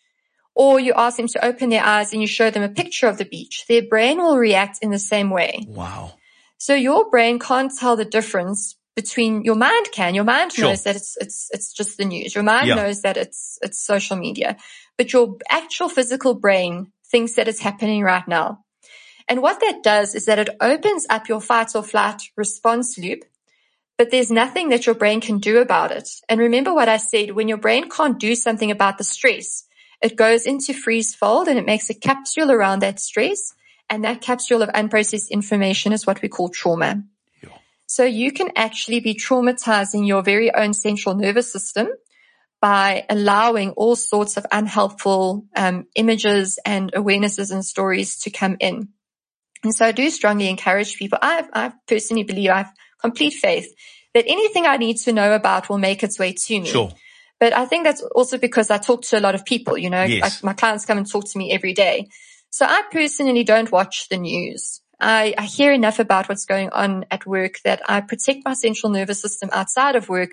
or 0.55 0.79
you 0.79 0.93
ask 0.95 1.17
them 1.17 1.29
to 1.29 1.43
open 1.43 1.71
their 1.71 1.83
eyes 1.83 2.13
and 2.13 2.21
you 2.21 2.29
show 2.29 2.51
them 2.51 2.63
a 2.63 2.69
picture 2.69 3.09
of 3.09 3.17
the 3.17 3.25
beach, 3.25 3.65
their 3.67 3.81
brain 3.81 4.19
will 4.19 4.37
react 4.37 4.81
in 4.83 4.91
the 4.91 4.99
same 4.99 5.31
way. 5.31 5.65
Wow. 5.67 6.13
So 6.59 6.75
your 6.75 7.09
brain 7.09 7.39
can't 7.39 7.73
tell 7.81 7.97
the 7.97 8.05
difference 8.05 8.77
between 8.95 9.43
your 9.43 9.55
mind 9.55 9.87
can. 9.93 10.15
Your 10.15 10.25
mind 10.25 10.53
Sure. 10.53 10.69
knows 10.69 10.83
that 10.83 10.97
it's 10.97 11.17
it's 11.19 11.49
it's 11.53 11.73
just 11.73 11.97
the 11.97 12.05
news. 12.05 12.35
Your 12.35 12.45
mind 12.45 12.69
Yeah. 12.69 12.75
knows 12.75 13.01
that 13.07 13.17
it's 13.17 13.59
it's 13.63 13.79
social 13.83 14.19
media. 14.19 14.59
But 14.99 15.15
your 15.15 15.39
actual 15.49 15.89
physical 15.89 16.35
brain 16.35 16.93
thinks 17.11 17.37
that 17.37 17.49
it's 17.49 17.61
happening 17.61 18.03
right 18.03 18.29
now. 18.29 18.67
And 19.29 19.41
what 19.41 19.61
that 19.61 19.83
does 19.83 20.15
is 20.15 20.27
that 20.27 20.39
it 20.39 20.51
opens 20.61 21.07
up 21.09 21.27
your 21.27 21.41
fight 21.41 21.75
or 21.75 21.83
flight 21.83 22.21
response 22.37 22.99
loop, 22.99 23.25
but 23.97 24.11
there's 24.11 24.31
nothing 24.31 24.71
that 24.71 24.87
your 24.87 24.95
brain 24.95 25.21
can 25.21 25.39
do 25.39 25.59
about 25.59 25.93
it. 25.93 26.09
And 26.29 26.41
remember 26.41 26.75
what 26.75 26.89
I 26.89 26.97
said, 26.97 27.31
when 27.31 27.49
your 27.49 27.59
brain 27.59 27.89
can't 27.89 28.19
do 28.19 28.35
something 28.35 28.71
about 28.71 28.99
the 28.99 29.05
stress, 29.05 29.65
it 30.03 30.17
goes 30.17 30.47
into 30.47 30.75
freeze 30.75 31.15
fold 31.15 31.49
and 31.49 31.59
it 31.59 31.67
makes 31.67 31.91
a 31.91 31.95
capsule 31.95 32.51
around 32.51 32.81
that 32.81 33.01
stress. 33.01 33.55
And 33.89 34.05
that 34.05 34.23
capsule 34.23 34.63
of 34.63 34.71
unprocessed 34.71 35.31
information 35.31 35.93
is 35.93 36.07
what 36.07 36.23
we 36.23 36.29
call 36.29 36.49
trauma. 36.49 37.03
Yeah. 37.43 37.51
So 37.87 38.05
you 38.05 38.33
can 38.33 38.51
actually 38.57 39.01
be 39.01 39.15
traumatizing 39.15 40.07
your 40.07 40.23
very 40.23 40.53
own 40.53 40.73
central 40.73 41.15
nervous 41.15 41.53
system 41.53 41.89
by 42.61 43.05
allowing 43.11 43.71
all 43.73 43.95
sorts 43.95 44.39
of 44.39 44.47
unhelpful 44.51 45.45
um, 45.55 45.87
images 45.95 46.59
and 46.65 46.91
awarenesses 46.93 47.53
and 47.53 47.63
stories 47.63 48.19
to 48.21 48.31
come 48.31 48.57
in. 48.59 48.89
And 49.63 49.75
so 49.75 49.85
I 49.87 49.93
do 49.93 50.09
strongly 50.11 50.49
encourage 50.49 50.97
people. 50.97 51.19
I, 51.21 51.47
I 51.53 51.73
personally 51.87 52.25
believe 52.25 52.51
I 52.51 52.59
have 52.59 52.73
complete 53.07 53.35
faith 53.47 53.69
that 54.15 54.25
anything 54.37 54.65
I 54.67 54.77
need 54.85 54.97
to 55.07 55.13
know 55.19 55.31
about 55.41 55.69
will 55.69 55.83
make 55.89 56.01
its 56.07 56.17
way 56.23 56.33
to 56.47 56.55
me. 56.61 56.71
Sure. 56.77 56.91
But 57.41 57.53
I 57.63 57.65
think 57.67 57.85
that's 57.85 58.03
also 58.19 58.37
because 58.39 58.69
I 58.71 58.79
talk 58.79 59.01
to 59.09 59.19
a 59.19 59.25
lot 59.27 59.35
of 59.35 59.43
people, 59.45 59.75
you 59.85 59.91
know, 59.95 60.05
Yes. 60.05 60.23
like 60.27 60.37
my 60.49 60.55
clients 60.61 60.87
come 60.87 60.99
and 60.99 61.11
talk 61.15 61.25
to 61.31 61.39
me 61.39 61.47
every 61.57 61.75
day. 61.87 61.97
So 62.51 62.65
I 62.65 62.81
personally 62.99 63.45
don't 63.45 63.71
watch 63.79 63.97
the 64.11 64.17
news. 64.17 64.81
I, 65.01 65.35
I 65.37 65.45
hear 65.59 65.73
enough 65.73 65.99
about 65.99 66.29
what's 66.29 66.47
going 66.47 66.71
on 66.71 67.05
at 67.11 67.27
work 67.27 67.55
that 67.65 67.81
I 67.95 68.01
protect 68.01 68.41
my 68.45 68.55
central 68.55 68.93
nervous 68.93 69.21
system 69.21 69.49
outside 69.53 69.97
of 69.97 70.09
work 70.09 70.31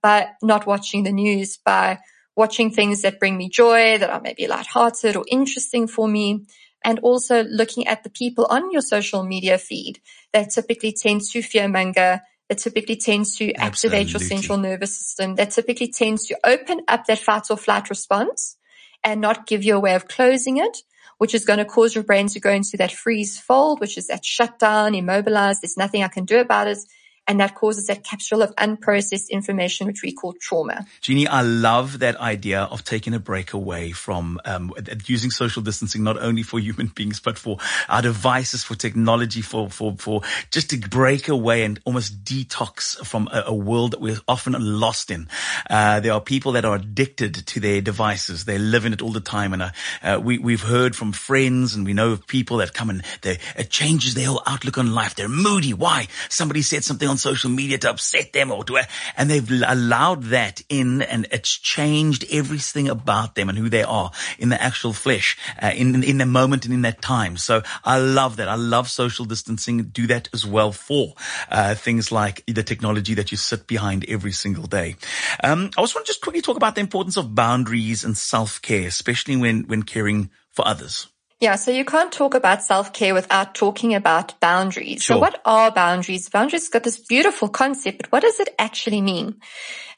by 0.00 0.28
not 0.40 0.66
watching 0.66 1.02
the 1.02 1.12
news, 1.12 1.58
by 1.72 1.98
watching 2.36 2.70
things 2.70 3.02
that 3.02 3.18
bring 3.18 3.36
me 3.36 3.48
joy, 3.48 3.98
that 3.98 4.10
are 4.10 4.20
maybe 4.20 4.46
lighthearted 4.46 5.16
or 5.16 5.24
interesting 5.38 5.86
for 5.88 6.06
me. 6.16 6.46
And 6.84 6.98
also 7.00 7.44
looking 7.44 7.86
at 7.86 8.04
the 8.04 8.10
people 8.10 8.46
on 8.50 8.70
your 8.70 8.82
social 8.82 9.24
media 9.24 9.56
feed 9.56 10.00
that 10.32 10.50
typically 10.50 10.92
tend 10.92 11.22
to 11.22 11.38
fearmonger, 11.38 12.20
that 12.48 12.58
typically 12.58 12.96
tend 12.96 13.24
to 13.38 13.52
activate 13.54 14.12
your 14.12 14.20
central 14.20 14.58
nervous 14.58 14.96
system, 14.96 15.36
that 15.36 15.50
typically 15.50 15.88
tends 15.88 16.26
to 16.26 16.38
open 16.44 16.82
up 16.86 17.06
that 17.06 17.18
fight 17.18 17.50
or 17.50 17.56
flight 17.56 17.88
response 17.88 18.58
and 19.02 19.20
not 19.20 19.46
give 19.46 19.64
you 19.64 19.76
a 19.76 19.80
way 19.80 19.94
of 19.94 20.08
closing 20.08 20.58
it, 20.58 20.78
which 21.18 21.34
is 21.34 21.44
going 21.44 21.58
to 21.58 21.64
cause 21.64 21.94
your 21.94 22.04
brain 22.04 22.28
to 22.28 22.40
go 22.40 22.50
into 22.50 22.76
that 22.76 22.92
freeze 22.92 23.38
fold, 23.38 23.80
which 23.80 23.96
is 23.96 24.08
that 24.08 24.24
shutdown, 24.24 24.94
immobilized. 24.94 25.62
There's 25.62 25.76
nothing 25.78 26.02
I 26.02 26.08
can 26.08 26.26
do 26.26 26.38
about 26.38 26.68
it. 26.68 26.78
And 27.26 27.40
that 27.40 27.54
causes 27.54 27.86
that 27.86 28.04
capsule 28.04 28.42
of 28.42 28.54
unprocessed 28.56 29.30
information, 29.30 29.86
which 29.86 30.02
we 30.02 30.12
call 30.12 30.34
trauma. 30.34 30.86
Jeannie, 31.00 31.26
I 31.26 31.40
love 31.40 32.00
that 32.00 32.16
idea 32.16 32.62
of 32.62 32.84
taking 32.84 33.14
a 33.14 33.18
break 33.18 33.54
away 33.54 33.92
from 33.92 34.38
um, 34.44 34.74
using 35.06 35.30
social 35.30 35.62
distancing, 35.62 36.02
not 36.02 36.18
only 36.18 36.42
for 36.42 36.58
human 36.58 36.86
beings, 36.94 37.20
but 37.20 37.38
for 37.38 37.58
our 37.88 38.02
devices, 38.02 38.62
for 38.62 38.74
technology, 38.74 39.40
for 39.40 39.70
for 39.70 39.96
for 39.96 40.20
just 40.50 40.70
to 40.70 40.76
break 40.76 41.28
away 41.28 41.64
and 41.64 41.80
almost 41.84 42.24
detox 42.24 42.96
from 43.06 43.28
a, 43.32 43.44
a 43.46 43.54
world 43.54 43.92
that 43.92 44.00
we're 44.02 44.20
often 44.28 44.54
lost 44.58 45.10
in. 45.10 45.26
Uh, 45.70 46.00
there 46.00 46.12
are 46.12 46.20
people 46.20 46.52
that 46.52 46.66
are 46.66 46.76
addicted 46.76 47.46
to 47.46 47.58
their 47.58 47.80
devices; 47.80 48.44
they 48.44 48.58
live 48.58 48.84
in 48.84 48.92
it 48.92 49.00
all 49.00 49.12
the 49.12 49.20
time, 49.20 49.54
and 49.54 49.62
uh, 49.62 49.70
uh, 50.02 50.20
we 50.22 50.36
we've 50.36 50.62
heard 50.62 50.94
from 50.94 51.12
friends 51.12 51.74
and 51.74 51.86
we 51.86 51.94
know 51.94 52.12
of 52.12 52.26
people 52.26 52.58
that 52.58 52.74
come 52.74 52.90
and 52.90 53.02
they 53.22 53.38
it 53.56 53.70
changes 53.70 54.12
their 54.12 54.26
whole 54.26 54.42
outlook 54.46 54.76
on 54.76 54.92
life. 54.92 55.14
They're 55.14 55.28
moody. 55.28 55.72
Why? 55.72 56.08
Somebody 56.28 56.60
said 56.60 56.84
something 56.84 57.08
on 57.14 57.18
social 57.18 57.50
media 57.50 57.78
to 57.78 57.90
upset 57.90 58.32
them 58.32 58.50
or 58.50 58.64
to, 58.64 58.78
and 59.16 59.30
they've 59.30 59.62
allowed 59.66 60.24
that 60.24 60.62
in 60.68 61.02
and 61.02 61.26
it's 61.30 61.56
changed 61.56 62.24
everything 62.30 62.88
about 62.88 63.34
them 63.36 63.48
and 63.48 63.56
who 63.56 63.68
they 63.68 63.84
are 63.84 64.10
in 64.38 64.48
the 64.48 64.60
actual 64.60 64.92
flesh, 64.92 65.36
uh, 65.62 65.70
in, 65.74 66.02
in 66.02 66.18
the 66.18 66.26
moment 66.26 66.64
and 66.64 66.74
in 66.74 66.82
that 66.82 67.00
time. 67.00 67.36
So 67.36 67.62
I 67.84 67.98
love 67.98 68.36
that. 68.36 68.48
I 68.48 68.56
love 68.56 68.90
social 68.90 69.24
distancing. 69.24 69.84
Do 69.84 70.06
that 70.08 70.28
as 70.32 70.44
well 70.44 70.72
for, 70.72 71.14
uh, 71.50 71.74
things 71.74 72.10
like 72.10 72.44
the 72.46 72.62
technology 72.62 73.14
that 73.14 73.30
you 73.30 73.36
sit 73.36 73.66
behind 73.66 74.04
every 74.08 74.32
single 74.32 74.66
day. 74.66 74.96
Um, 75.42 75.70
I 75.76 75.80
also 75.80 75.98
want 75.98 76.06
to 76.06 76.10
just 76.10 76.20
quickly 76.20 76.42
talk 76.42 76.56
about 76.56 76.74
the 76.74 76.80
importance 76.80 77.16
of 77.16 77.34
boundaries 77.34 78.04
and 78.04 78.18
self-care, 78.18 78.88
especially 78.88 79.36
when, 79.36 79.64
when 79.68 79.84
caring 79.84 80.30
for 80.50 80.66
others. 80.66 81.13
Yeah, 81.44 81.56
so 81.56 81.70
you 81.70 81.84
can't 81.84 82.10
talk 82.10 82.32
about 82.32 82.62
self-care 82.62 83.12
without 83.12 83.54
talking 83.54 83.94
about 83.94 84.40
boundaries. 84.40 85.02
Sure. 85.02 85.16
So 85.16 85.20
what 85.20 85.42
are 85.44 85.70
boundaries? 85.70 86.30
Boundaries 86.30 86.70
got 86.70 86.84
this 86.84 86.98
beautiful 86.98 87.50
concept, 87.50 87.98
but 87.98 88.10
what 88.10 88.22
does 88.22 88.40
it 88.40 88.48
actually 88.58 89.02
mean? 89.02 89.42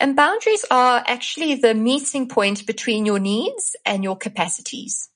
And 0.01 0.17
boundaries 0.17 0.65
are 0.73 1.05
actually 1.07 1.55
the 1.55 1.73
meeting 1.73 2.27
point 2.27 2.67
between 2.67 3.07
your 3.07 3.21
needs 3.21 3.77
and 3.85 4.03
your 4.03 4.17
capacities. 4.17 5.09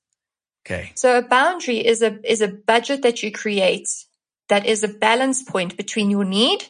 Okay. 0.64 0.92
So 0.94 1.18
a 1.18 1.22
boundary 1.22 1.84
is 1.84 2.00
a 2.00 2.20
is 2.22 2.40
a 2.42 2.46
budget 2.46 3.02
that 3.02 3.24
you 3.24 3.32
create 3.32 3.88
that 4.50 4.66
is 4.66 4.84
a 4.84 4.88
balance 5.06 5.42
point 5.42 5.76
between 5.76 6.10
your 6.10 6.24
need 6.24 6.62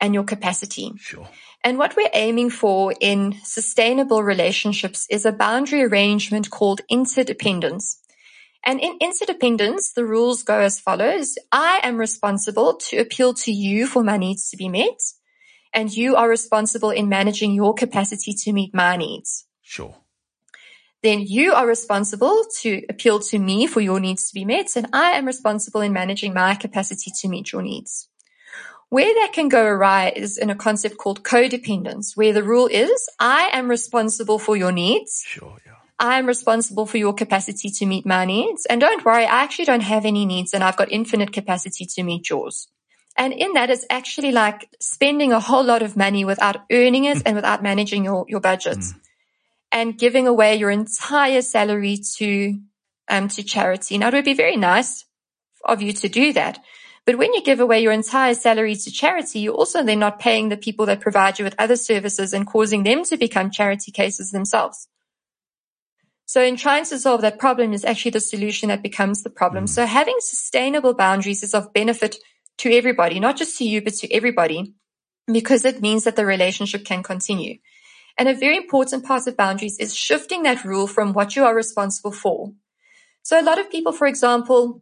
and 0.00 0.14
your 0.14 0.24
capacity. 0.24 0.90
Sure. 0.96 1.28
And 1.62 1.76
what 1.76 1.96
we're 1.96 2.08
aiming 2.14 2.48
for 2.48 2.94
in 2.98 3.36
sustainable 3.44 4.22
relationships 4.22 5.06
is 5.10 5.26
a 5.26 5.32
boundary 5.32 5.82
arrangement 5.82 6.48
called 6.48 6.80
interdependence. 6.88 8.01
And 8.64 8.80
in 8.80 8.96
interdependence, 9.00 9.92
the 9.92 10.04
rules 10.04 10.42
go 10.42 10.60
as 10.60 10.78
follows. 10.78 11.36
I 11.50 11.80
am 11.82 11.96
responsible 11.96 12.74
to 12.88 12.98
appeal 12.98 13.34
to 13.34 13.52
you 13.52 13.86
for 13.86 14.04
my 14.04 14.16
needs 14.16 14.50
to 14.50 14.56
be 14.56 14.68
met. 14.68 15.00
And 15.74 15.94
you 15.94 16.16
are 16.16 16.28
responsible 16.28 16.90
in 16.90 17.08
managing 17.08 17.54
your 17.54 17.74
capacity 17.74 18.34
to 18.34 18.52
meet 18.52 18.74
my 18.74 18.96
needs. 18.96 19.46
Sure. 19.62 19.96
Then 21.02 21.20
you 21.20 21.52
are 21.54 21.66
responsible 21.66 22.44
to 22.60 22.82
appeal 22.88 23.18
to 23.20 23.38
me 23.38 23.66
for 23.66 23.80
your 23.80 23.98
needs 23.98 24.28
to 24.28 24.34
be 24.34 24.44
met. 24.44 24.76
And 24.76 24.86
I 24.92 25.12
am 25.12 25.26
responsible 25.26 25.80
in 25.80 25.92
managing 25.92 26.32
my 26.32 26.54
capacity 26.54 27.10
to 27.20 27.28
meet 27.28 27.52
your 27.52 27.62
needs. 27.62 28.08
Where 28.90 29.12
that 29.12 29.32
can 29.32 29.48
go 29.48 29.64
awry 29.64 30.12
is 30.14 30.36
in 30.36 30.50
a 30.50 30.54
concept 30.54 30.98
called 30.98 31.24
codependence, 31.24 32.14
where 32.14 32.34
the 32.34 32.44
rule 32.44 32.66
is 32.66 33.08
I 33.18 33.48
am 33.52 33.68
responsible 33.68 34.38
for 34.38 34.54
your 34.54 34.70
needs. 34.70 35.24
Sure. 35.26 35.56
Yeah. 35.64 35.71
I 36.02 36.18
am 36.18 36.26
responsible 36.26 36.84
for 36.84 36.98
your 36.98 37.14
capacity 37.14 37.70
to 37.70 37.86
meet 37.86 38.04
my 38.04 38.24
needs. 38.24 38.66
And 38.66 38.80
don't 38.80 39.04
worry, 39.04 39.24
I 39.24 39.44
actually 39.44 39.66
don't 39.66 39.82
have 39.82 40.04
any 40.04 40.26
needs 40.26 40.52
and 40.52 40.64
I've 40.64 40.76
got 40.76 40.90
infinite 40.90 41.32
capacity 41.32 41.86
to 41.94 42.02
meet 42.02 42.28
yours. 42.28 42.66
And 43.16 43.32
in 43.32 43.52
that 43.52 43.70
is 43.70 43.86
actually 43.88 44.32
like 44.32 44.68
spending 44.80 45.32
a 45.32 45.38
whole 45.38 45.62
lot 45.62 45.80
of 45.80 45.96
money 45.96 46.24
without 46.24 46.56
earning 46.72 47.04
it 47.04 47.22
and 47.24 47.36
without 47.36 47.62
managing 47.62 48.02
your, 48.02 48.24
your 48.26 48.40
budget 48.40 48.78
and 49.70 49.96
giving 49.96 50.26
away 50.26 50.56
your 50.56 50.70
entire 50.70 51.40
salary 51.40 52.00
to, 52.16 52.58
um, 53.08 53.28
to 53.28 53.44
charity. 53.44 53.96
Now 53.96 54.08
it 54.08 54.14
would 54.14 54.24
be 54.24 54.34
very 54.34 54.56
nice 54.56 55.04
of 55.64 55.82
you 55.82 55.92
to 55.92 56.08
do 56.08 56.32
that. 56.32 56.58
But 57.06 57.16
when 57.16 57.32
you 57.32 57.44
give 57.44 57.60
away 57.60 57.80
your 57.80 57.92
entire 57.92 58.34
salary 58.34 58.74
to 58.74 58.90
charity, 58.90 59.38
you're 59.38 59.54
also 59.54 59.84
then 59.84 60.00
not 60.00 60.18
paying 60.18 60.48
the 60.48 60.56
people 60.56 60.86
that 60.86 61.00
provide 61.00 61.38
you 61.38 61.44
with 61.44 61.54
other 61.60 61.76
services 61.76 62.32
and 62.32 62.44
causing 62.44 62.82
them 62.82 63.04
to 63.04 63.16
become 63.16 63.52
charity 63.52 63.92
cases 63.92 64.32
themselves. 64.32 64.88
So 66.32 66.42
in 66.42 66.56
trying 66.56 66.86
to 66.86 66.98
solve 66.98 67.20
that 67.20 67.38
problem 67.38 67.74
is 67.74 67.84
actually 67.84 68.12
the 68.12 68.20
solution 68.20 68.70
that 68.70 68.82
becomes 68.82 69.22
the 69.22 69.28
problem. 69.28 69.66
Mm. 69.66 69.68
So 69.68 69.84
having 69.84 70.16
sustainable 70.18 70.94
boundaries 70.94 71.42
is 71.42 71.52
of 71.52 71.74
benefit 71.74 72.16
to 72.56 72.72
everybody, 72.72 73.20
not 73.20 73.36
just 73.36 73.58
to 73.58 73.64
you, 73.66 73.82
but 73.82 73.92
to 73.96 74.10
everybody, 74.10 74.72
because 75.30 75.66
it 75.66 75.82
means 75.82 76.04
that 76.04 76.16
the 76.16 76.24
relationship 76.24 76.86
can 76.86 77.02
continue. 77.02 77.58
And 78.16 78.30
a 78.30 78.34
very 78.34 78.56
important 78.56 79.04
part 79.04 79.26
of 79.26 79.36
boundaries 79.36 79.76
is 79.78 79.94
shifting 79.94 80.44
that 80.44 80.64
rule 80.64 80.86
from 80.86 81.12
what 81.12 81.36
you 81.36 81.44
are 81.44 81.54
responsible 81.54 82.12
for. 82.12 82.52
So 83.22 83.38
a 83.38 83.44
lot 83.44 83.58
of 83.58 83.70
people, 83.70 83.92
for 83.92 84.06
example, 84.06 84.80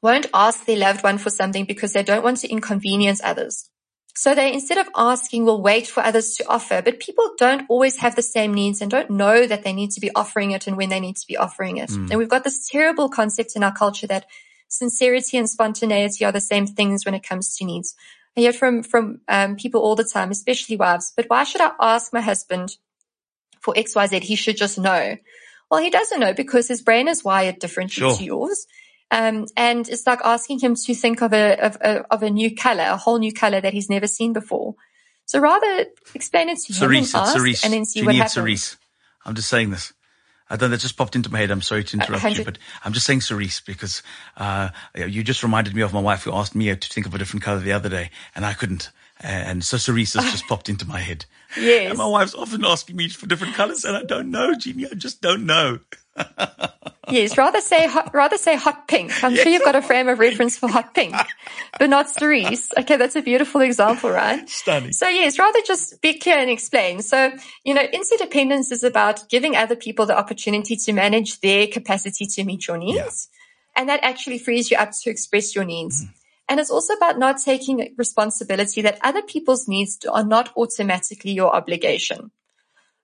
won't 0.00 0.30
ask 0.32 0.64
their 0.64 0.78
loved 0.78 1.04
one 1.04 1.18
for 1.18 1.28
something 1.28 1.66
because 1.66 1.92
they 1.92 2.02
don't 2.02 2.24
want 2.24 2.38
to 2.38 2.48
inconvenience 2.48 3.20
others. 3.22 3.68
So 4.20 4.34
they, 4.34 4.52
instead 4.52 4.76
of 4.76 4.86
asking, 4.94 5.46
will 5.46 5.62
wait 5.62 5.86
for 5.86 6.02
others 6.02 6.34
to 6.34 6.46
offer, 6.46 6.82
but 6.82 7.00
people 7.00 7.32
don't 7.38 7.64
always 7.70 7.96
have 7.96 8.16
the 8.16 8.20
same 8.36 8.52
needs 8.52 8.82
and 8.82 8.90
don't 8.90 9.08
know 9.08 9.46
that 9.46 9.62
they 9.64 9.72
need 9.72 9.92
to 9.92 10.00
be 10.00 10.10
offering 10.14 10.50
it 10.50 10.66
and 10.66 10.76
when 10.76 10.90
they 10.90 11.00
need 11.00 11.16
to 11.16 11.26
be 11.26 11.38
offering 11.38 11.78
it. 11.78 11.88
And 11.90 12.16
we've 12.18 12.28
got 12.28 12.44
this 12.44 12.68
terrible 12.68 13.08
concept 13.08 13.56
in 13.56 13.62
our 13.62 13.72
culture 13.72 14.06
that 14.08 14.26
sincerity 14.68 15.38
and 15.38 15.48
spontaneity 15.48 16.22
are 16.26 16.32
the 16.32 16.40
same 16.42 16.66
things 16.66 17.06
when 17.06 17.14
it 17.14 17.22
comes 17.22 17.56
to 17.56 17.64
needs. 17.64 17.94
I 18.36 18.40
hear 18.40 18.52
from, 18.52 18.82
from, 18.82 19.22
um, 19.26 19.56
people 19.56 19.80
all 19.80 19.96
the 19.96 20.04
time, 20.04 20.30
especially 20.30 20.76
wives, 20.76 21.14
but 21.16 21.24
why 21.30 21.44
should 21.44 21.62
I 21.62 21.72
ask 21.80 22.12
my 22.12 22.20
husband 22.20 22.76
for 23.62 23.72
X, 23.74 23.94
Y, 23.94 24.06
Z? 24.06 24.20
He 24.20 24.36
should 24.36 24.58
just 24.58 24.78
know. 24.78 25.16
Well, 25.70 25.80
he 25.80 25.88
doesn't 25.88 26.20
know 26.20 26.34
because 26.34 26.68
his 26.68 26.82
brain 26.82 27.08
is 27.08 27.24
wired 27.24 27.58
differently 27.58 28.02
Sure. 28.02 28.16
to 28.18 28.22
yours. 28.22 28.66
Um, 29.10 29.46
and 29.56 29.88
it's 29.88 30.06
like 30.06 30.20
asking 30.24 30.60
him 30.60 30.74
to 30.76 30.94
think 30.94 31.20
of 31.20 31.32
a, 31.32 31.58
of 31.58 31.76
a, 31.80 32.04
of 32.12 32.22
a 32.22 32.30
new 32.30 32.54
color, 32.54 32.84
a 32.84 32.96
whole 32.96 33.18
new 33.18 33.32
color 33.32 33.60
that 33.60 33.72
he's 33.72 33.90
never 33.90 34.06
seen 34.06 34.32
before. 34.32 34.74
So 35.26 35.38
rather 35.38 35.86
explain 36.14 36.48
it 36.48 36.58
to 36.66 36.72
him 36.72 36.78
Cerise, 36.78 37.14
and 37.14 37.22
ask 37.22 37.36
Cerise. 37.36 37.64
and 37.64 37.72
then 37.72 37.84
see 37.84 38.02
what 38.04 38.14
happens. 38.14 38.32
Cerise. 38.32 38.76
I'm 39.24 39.34
just 39.34 39.48
saying 39.48 39.70
this. 39.70 39.92
I 40.48 40.56
don't, 40.56 40.72
that 40.72 40.80
just 40.80 40.96
popped 40.96 41.14
into 41.14 41.30
my 41.30 41.38
head. 41.38 41.52
I'm 41.52 41.62
sorry 41.62 41.84
to 41.84 41.96
interrupt 41.96 42.24
100. 42.24 42.38
you, 42.38 42.44
but 42.44 42.58
I'm 42.84 42.92
just 42.92 43.06
saying 43.06 43.20
cerise 43.20 43.62
because, 43.64 44.02
uh, 44.36 44.70
you 44.96 45.22
just 45.22 45.44
reminded 45.44 45.74
me 45.76 45.82
of 45.82 45.92
my 45.92 46.00
wife 46.00 46.24
who 46.24 46.32
asked 46.34 46.56
me 46.56 46.74
to 46.74 46.88
think 46.88 47.06
of 47.06 47.14
a 47.14 47.18
different 47.18 47.44
color 47.44 47.60
the 47.60 47.70
other 47.70 47.88
day 47.88 48.10
and 48.34 48.44
I 48.44 48.54
couldn't. 48.54 48.90
And 49.20 49.62
so 49.62 49.76
cerise 49.76 50.14
has 50.14 50.24
just 50.24 50.48
popped 50.48 50.68
into 50.68 50.86
my 50.86 50.98
head. 51.00 51.26
Yes. 51.56 51.90
And 51.90 51.98
my 51.98 52.06
wife's 52.06 52.34
often 52.34 52.64
asking 52.64 52.94
me 52.94 53.08
for 53.08 53.26
different 53.26 53.54
colors 53.54 53.84
and 53.84 53.96
I 53.96 54.04
don't 54.04 54.30
know, 54.30 54.54
Jeannie. 54.54 54.86
I 54.86 54.94
just 54.94 55.20
don't 55.20 55.46
know. 55.46 55.80
Yes, 57.10 57.36
rather 57.36 57.60
say 57.60 57.86
hot, 57.86 58.12
rather 58.14 58.36
say 58.36 58.56
hot 58.56 58.88
pink. 58.88 59.12
I'm 59.22 59.34
yes. 59.34 59.42
sure 59.42 59.52
you've 59.52 59.64
got 59.64 59.76
a 59.76 59.82
frame 59.82 60.08
of 60.08 60.18
reference 60.18 60.58
for 60.58 60.68
hot 60.68 60.94
pink, 60.94 61.14
but 61.78 61.90
not 61.90 62.08
cerise. 62.08 62.68
Okay, 62.78 62.96
that's 62.96 63.16
a 63.16 63.22
beautiful 63.22 63.60
example, 63.60 64.10
right? 64.10 64.48
Stunning. 64.48 64.92
So 64.92 65.08
yes, 65.08 65.38
rather 65.38 65.60
just 65.66 66.00
be 66.00 66.18
clear 66.18 66.38
and 66.38 66.50
explain. 66.50 67.02
So 67.02 67.32
you 67.64 67.74
know, 67.74 67.82
interdependence 67.82 68.72
is 68.72 68.84
about 68.84 69.28
giving 69.28 69.56
other 69.56 69.76
people 69.76 70.06
the 70.06 70.18
opportunity 70.18 70.76
to 70.76 70.92
manage 70.92 71.40
their 71.40 71.66
capacity 71.66 72.26
to 72.26 72.44
meet 72.44 72.66
your 72.66 72.78
needs, 72.78 73.28
yeah. 73.32 73.80
and 73.80 73.88
that 73.88 74.00
actually 74.02 74.38
frees 74.38 74.70
you 74.70 74.76
up 74.76 74.90
to 75.02 75.10
express 75.10 75.54
your 75.54 75.64
needs. 75.64 76.04
Mm. 76.04 76.10
And 76.50 76.58
it's 76.58 76.70
also 76.70 76.94
about 76.94 77.16
not 77.16 77.38
taking 77.38 77.94
responsibility 77.96 78.82
that 78.82 78.98
other 79.02 79.22
people's 79.22 79.68
needs 79.68 79.98
are 80.10 80.24
not 80.24 80.50
automatically 80.56 81.30
your 81.30 81.54
obligation. 81.54 82.32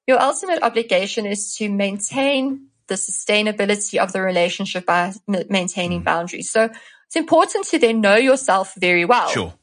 Your 0.09 0.21
ultimate 0.21 0.65
obligation 0.65 1.27
is 1.27 1.55
to 1.57 1.69
maintain 1.69 2.71
the 2.88 2.94
sustainability 2.94 3.99
of 3.99 4.12
the 4.12 4.20
relationship 4.20 4.87
by 4.87 5.12
maintaining 5.27 6.01
mm. 6.01 6.05
boundaries. 6.05 6.51
So 6.51 6.70
it's 7.07 7.16
important 7.16 7.66
to 7.68 7.79
then 7.79 8.01
know 8.01 8.16
yourself 8.16 8.75
very 8.77 9.05
well. 9.05 9.29
Sure. 9.29 9.55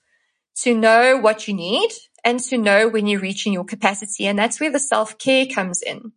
To 0.63 0.77
know 0.77 1.17
what 1.17 1.47
you 1.47 1.53
need 1.53 1.91
and 2.23 2.39
to 2.39 2.57
know 2.57 2.87
when 2.87 3.07
you're 3.07 3.19
reaching 3.19 3.53
your 3.53 3.65
capacity. 3.65 4.27
And 4.27 4.37
that's 4.37 4.59
where 4.59 4.71
the 4.71 4.79
self 4.79 5.17
care 5.17 5.45
comes 5.45 5.81
in. 5.81 6.13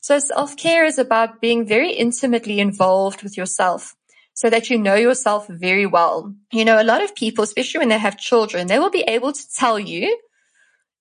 So 0.00 0.18
self 0.18 0.56
care 0.56 0.84
is 0.84 0.98
about 0.98 1.40
being 1.40 1.66
very 1.66 1.92
intimately 1.92 2.60
involved 2.60 3.22
with 3.22 3.36
yourself 3.36 3.94
so 4.34 4.50
that 4.50 4.70
you 4.70 4.78
know 4.78 4.94
yourself 4.94 5.46
very 5.48 5.86
well. 5.86 6.34
You 6.52 6.64
know, 6.64 6.80
a 6.80 6.84
lot 6.84 7.02
of 7.02 7.14
people, 7.14 7.44
especially 7.44 7.80
when 7.80 7.88
they 7.88 7.98
have 7.98 8.18
children, 8.18 8.66
they 8.66 8.78
will 8.78 8.90
be 8.90 9.04
able 9.06 9.32
to 9.32 9.42
tell 9.56 9.78
you 9.78 10.18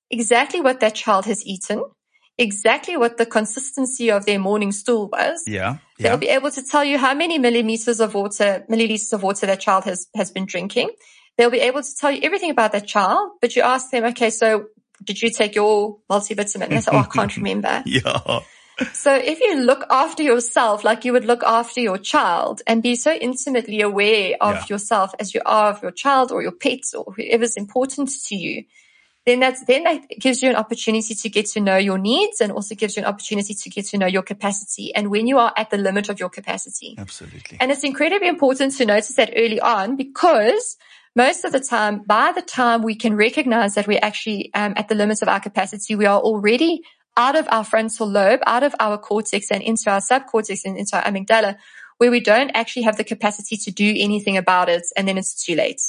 exactly 0.10 0.62
what 0.62 0.82
that 0.82 0.96
child 0.96 1.26
has 1.26 1.46
eaten 1.46 1.84
exactly 2.42 2.98
what 2.98 3.18
the 3.18 3.26
consistency 3.26 4.10
of 4.10 4.26
their 4.26 4.40
morning 4.40 4.72
stool 4.72 5.08
was. 5.08 5.44
Yeah. 5.48 5.78
yeah. 5.98 6.10
They'll 6.10 6.18
be 6.18 6.30
able 6.30 6.52
to 6.52 6.64
tell 6.64 6.84
you 6.84 6.98
how 6.98 7.14
many 7.14 7.38
millimeters 7.38 8.00
of 8.00 8.14
water, 8.14 8.66
milliliters 8.70 9.14
of 9.14 9.24
water 9.24 9.46
that 9.46 9.60
child 9.60 9.86
has, 9.86 10.08
has 10.16 10.32
been 10.32 10.46
drinking. 10.46 10.90
They'll 11.38 11.52
be 11.52 11.60
able 11.60 11.84
to 11.84 11.96
tell 11.96 12.12
you 12.12 12.20
everything 12.24 12.50
about 12.50 12.72
that 12.74 12.88
child, 12.88 13.32
but 13.42 13.56
you 13.56 13.62
ask 13.62 13.92
them, 13.92 14.04
okay, 14.06 14.32
so 14.32 14.66
did 15.04 15.22
you 15.22 15.30
take 15.30 15.56
your 15.56 16.00
multivitamin? 16.10 16.64
And 16.64 16.72
they 16.74 16.82
say, 16.82 16.92
oh, 16.92 16.98
I 16.98 17.04
can't 17.16 17.36
remember. 17.38 17.84
yeah. 17.86 18.40
So 18.94 19.14
if 19.16 19.40
you 19.40 19.62
look 19.62 19.86
after 19.92 20.24
yourself 20.24 20.84
like 20.84 21.06
you 21.06 21.14
would 21.14 21.26
look 21.26 21.44
after 21.44 21.82
your 21.82 22.00
child 22.00 22.62
and 22.66 22.82
be 22.82 22.96
so 22.96 23.14
intimately 23.14 23.82
aware 23.82 24.36
of 24.42 24.56
yeah. 24.56 24.66
yourself 24.70 25.14
as 25.20 25.36
you 25.36 25.42
are 25.46 25.70
of 25.70 25.84
your 25.84 25.92
child 25.92 26.32
or 26.32 26.42
your 26.42 26.52
pets 26.52 26.96
or 26.96 27.14
whoever's 27.16 27.58
important 27.58 28.10
to 28.28 28.36
you, 28.36 28.64
then 29.26 29.40
that's 29.40 29.64
then 29.66 29.84
that 29.84 30.10
gives 30.20 30.42
you 30.42 30.50
an 30.50 30.56
opportunity 30.56 31.14
to 31.14 31.30
get 31.30 31.46
to 31.48 31.60
know 31.60 31.78
your 31.78 31.98
needs 31.98 32.42
and 32.42 32.52
also 32.52 32.74
gives 32.74 32.96
you 32.96 33.04
an 33.04 33.08
opportunity 33.08 33.54
to 33.54 33.70
get 33.70 33.86
to 33.86 33.98
know 33.98 34.08
your 34.08 34.24
capacity 34.24 34.94
and 34.96 35.12
when 35.12 35.28
you 35.28 35.38
are 35.38 35.54
at 35.56 35.70
the 35.70 35.78
limit 35.78 36.10
of 36.10 36.20
your 36.20 36.30
capacity. 36.30 36.96
Absolutely. 36.98 37.58
And 37.60 37.72
it's 37.72 37.84
incredibly 37.84 38.28
important 38.28 38.76
to 38.78 38.86
notice 38.86 39.16
that 39.16 39.34
early 39.36 39.60
on 39.60 39.96
because 39.96 40.78
most 41.16 41.44
of 41.44 41.52
the 41.52 41.60
time, 41.60 42.04
by 42.06 42.32
the 42.32 42.42
time 42.42 42.82
we 42.82 42.96
can 42.96 43.16
recognize 43.16 43.76
that 43.76 43.88
we're 43.88 44.00
actually 44.02 44.50
um, 44.54 44.74
at 44.76 44.88
the 44.88 44.96
limits 44.96 45.22
of 45.22 45.28
our 45.28 45.40
capacity, 45.40 45.96
we 45.96 46.06
are 46.06 46.20
already 46.20 46.82
out 47.18 47.36
of 47.36 47.48
our 47.52 47.64
frontal 47.64 48.08
lobe, 48.08 48.40
out 48.48 48.64
of 48.64 48.74
our 48.80 48.98
cortex 48.98 49.52
and 49.52 49.62
into 49.62 49.92
our 49.92 50.00
subcortex 50.00 50.62
and 50.64 50.78
into 50.78 50.96
our 50.96 51.04
amygdala, 51.04 51.58
where 51.98 52.10
we 52.10 52.22
don't 52.22 52.52
actually 52.56 52.84
have 52.84 52.98
the 52.98 53.04
capacity 53.04 53.58
to 53.58 53.72
do 53.72 53.94
anything 53.98 54.38
about 54.38 54.70
it. 54.70 54.84
And 54.96 55.08
then 55.08 55.18
it's 55.18 55.44
too 55.44 55.56
late 55.56 55.82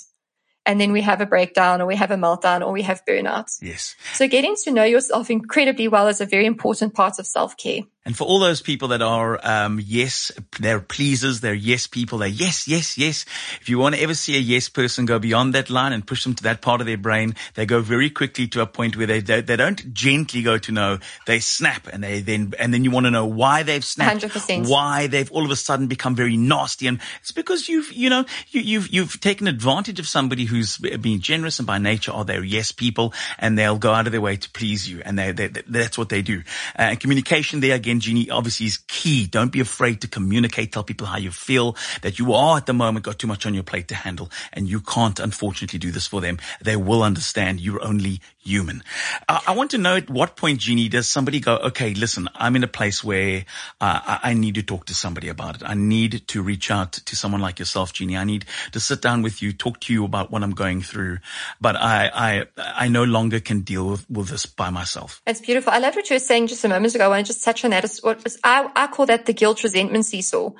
and 0.64 0.81
then 0.81 0.92
we 0.92 1.01
have 1.01 1.20
a 1.20 1.27
breakdown 1.27 1.81
or 1.81 1.87
we 1.87 1.96
have 1.96 2.11
a 2.11 2.16
meltdown 2.16 2.64
or 2.64 2.72
we 2.72 2.83
have 2.83 3.05
burnout. 3.05 3.57
Yes. 3.61 3.94
So 4.14 4.29
getting 4.29 4.55
to 4.64 4.70
know 4.70 4.85
yourself 4.85 5.31
incredibly 5.31 5.88
well 5.88 6.09
is 6.09 6.20
a 6.20 6.27
very 6.27 6.46
important 6.46 6.94
part 6.94 7.18
of 7.18 7.27
self-care. 7.27 7.83
And 8.04 8.16
for 8.16 8.24
all 8.24 8.40
those 8.40 8.60
people 8.60 8.88
that 8.88 9.00
are, 9.00 9.38
um, 9.46 9.80
yes, 9.80 10.32
they're 10.58 10.80
pleasers, 10.80 11.40
they're 11.40 11.54
yes 11.54 11.86
people, 11.86 12.18
they're 12.18 12.28
yes, 12.28 12.66
yes, 12.66 12.98
yes. 12.98 13.24
If 13.60 13.68
you 13.68 13.78
want 13.78 13.94
to 13.94 14.02
ever 14.02 14.14
see 14.14 14.36
a 14.36 14.40
yes 14.40 14.68
person 14.68 15.06
go 15.06 15.20
beyond 15.20 15.54
that 15.54 15.70
line 15.70 15.92
and 15.92 16.04
push 16.04 16.24
them 16.24 16.34
to 16.34 16.42
that 16.42 16.62
part 16.62 16.80
of 16.80 16.88
their 16.88 16.96
brain, 16.96 17.36
they 17.54 17.64
go 17.64 17.80
very 17.80 18.10
quickly 18.10 18.48
to 18.48 18.60
a 18.60 18.66
point 18.66 18.96
where 18.96 19.06
they, 19.06 19.20
they, 19.20 19.40
they 19.40 19.54
don't 19.54 19.94
gently 19.94 20.42
go 20.42 20.58
to 20.58 20.72
no, 20.72 20.98
they 21.26 21.38
snap 21.38 21.86
and 21.92 22.02
they 22.02 22.20
then, 22.20 22.52
and 22.58 22.74
then 22.74 22.82
you 22.82 22.90
want 22.90 23.06
to 23.06 23.10
know 23.12 23.26
why 23.26 23.62
they've 23.62 23.84
snapped, 23.84 24.22
100%. 24.22 24.68
why 24.68 25.06
they've 25.06 25.30
all 25.30 25.44
of 25.44 25.52
a 25.52 25.56
sudden 25.56 25.86
become 25.86 26.16
very 26.16 26.36
nasty. 26.36 26.88
And 26.88 26.98
it's 27.20 27.30
because 27.30 27.68
you've, 27.68 27.92
you 27.92 28.10
know, 28.10 28.24
you, 28.50 28.62
you've, 28.62 28.88
you've 28.92 29.20
taken 29.20 29.46
advantage 29.46 30.00
of 30.00 30.08
somebody 30.08 30.44
who's 30.44 30.76
being 30.76 31.20
generous 31.20 31.60
and 31.60 31.66
by 31.68 31.78
nature 31.78 32.10
are 32.10 32.24
they 32.24 32.40
yes 32.40 32.72
people 32.72 33.14
and 33.38 33.56
they'll 33.56 33.78
go 33.78 33.92
out 33.92 34.06
of 34.06 34.12
their 34.12 34.20
way 34.20 34.36
to 34.36 34.50
please 34.50 34.88
you. 34.90 35.02
And 35.04 35.16
they, 35.16 35.30
they, 35.30 35.46
that's 35.46 35.96
what 35.96 36.08
they 36.08 36.22
do. 36.22 36.42
Uh, 36.76 36.82
and 36.82 37.00
communication 37.00 37.60
there 37.60 37.76
again, 37.76 37.91
Jeannie, 38.00 38.31
obviously 38.31 38.66
is 38.66 38.78
key. 38.88 39.26
Don't 39.26 39.52
be 39.52 39.61
afraid 39.61 40.00
to 40.02 40.09
communicate. 40.09 40.72
Tell 40.72 40.85
people 40.85 41.07
how 41.07 41.18
you 41.18 41.31
feel 41.31 41.76
that 42.02 42.18
you 42.18 42.33
are 42.33 42.57
at 42.57 42.66
the 42.66 42.72
moment 42.72 43.05
got 43.05 43.18
too 43.18 43.26
much 43.26 43.46
on 43.46 43.55
your 43.55 43.62
plate 43.62 43.88
to 43.88 43.94
handle 43.94 44.31
and 44.52 44.68
you 44.68 44.81
can't 44.81 45.18
unfortunately 45.20 45.78
do 45.78 45.90
this 45.90 46.07
for 46.07 46.20
them. 46.20 46.38
They 46.61 46.76
will 46.76 47.02
understand 47.02 47.61
you're 47.61 47.83
only 47.83 48.20
human. 48.38 48.83
Uh, 49.28 49.40
I 49.46 49.52
want 49.52 49.70
to 49.72 49.78
know 49.78 49.96
at 49.96 50.11
what 50.11 50.37
point, 50.37 50.61
Jeannie, 50.61 50.88
does 50.88 51.07
somebody 51.07 51.40
go, 51.40 51.57
okay, 51.57 51.94
listen, 51.94 52.28
I'm 52.35 52.57
in 52.57 52.64
a 52.64 52.68
place 52.68 53.05
where 53.05 53.44
uh, 53.81 54.00
I, 54.05 54.31
I 54.31 54.35
need 54.35 54.57
to 54.57 54.62
talk 54.62 54.87
to 54.87 54.94
somebody 54.94 55.28
about 55.28 55.57
it. 55.57 55.62
I 55.64 55.74
need 55.74 56.26
to 56.28 56.42
reach 56.42 56.70
out 56.70 56.92
to 56.92 57.16
someone 57.16 57.40
like 57.40 57.59
yourself, 57.59 57.92
Jeannie. 57.92 58.16
I 58.16 58.24
need 58.24 58.44
to 58.72 58.81
sit 58.81 59.00
down 59.00 59.22
with 59.22 59.42
you, 59.42 59.52
talk 59.52 59.81
to 59.81 59.92
you 59.92 60.05
about 60.05 60.31
what 60.31 60.42
I'm 60.42 60.52
going 60.52 60.83
through, 60.83 61.18
but 61.61 61.76
I, 61.76 62.11
I, 62.12 62.44
I 62.57 62.88
no 62.88 63.05
longer 63.05 63.40
can 63.40 63.61
deal 63.61 63.88
with, 63.88 64.11
with 64.11 64.28
this 64.28 64.46
by 64.46 64.70
myself. 64.70 65.22
It's 65.26 65.40
beautiful. 65.40 65.72
I 65.72 65.78
loved 65.78 65.96
what 65.96 66.11
you 66.11 66.14
were 66.14 66.20
saying 66.20 66.48
just 66.48 66.64
a 66.64 66.68
moment 66.68 66.94
ago. 66.94 67.05
I 67.05 67.09
want 67.09 67.26
to 67.26 67.33
just 67.33 67.44
touch 67.44 67.64
on 67.64 67.70
that. 67.70 67.82
It's 67.85 68.03
what 68.03 68.23
was, 68.25 68.38
I, 68.45 68.71
I 68.75 68.87
call 68.87 69.07
that 69.07 69.27
the 69.27 69.33
guilt 69.33 69.62
resentment 69.62 70.07
seesaw. 70.07 70.51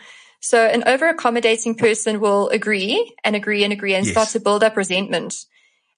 So 0.41 0.65
an 0.67 0.83
over 0.87 1.09
accommodating 1.09 1.75
person 1.77 2.21
will 2.21 2.49
agree 2.49 3.15
and 3.23 3.37
agree 3.37 3.63
and 3.65 3.73
agree 3.73 3.95
and 3.95 4.05
yes. 4.05 4.13
start 4.13 4.29
to 4.31 4.41
build 4.41 4.65
up 4.65 4.77
resentment 4.77 5.35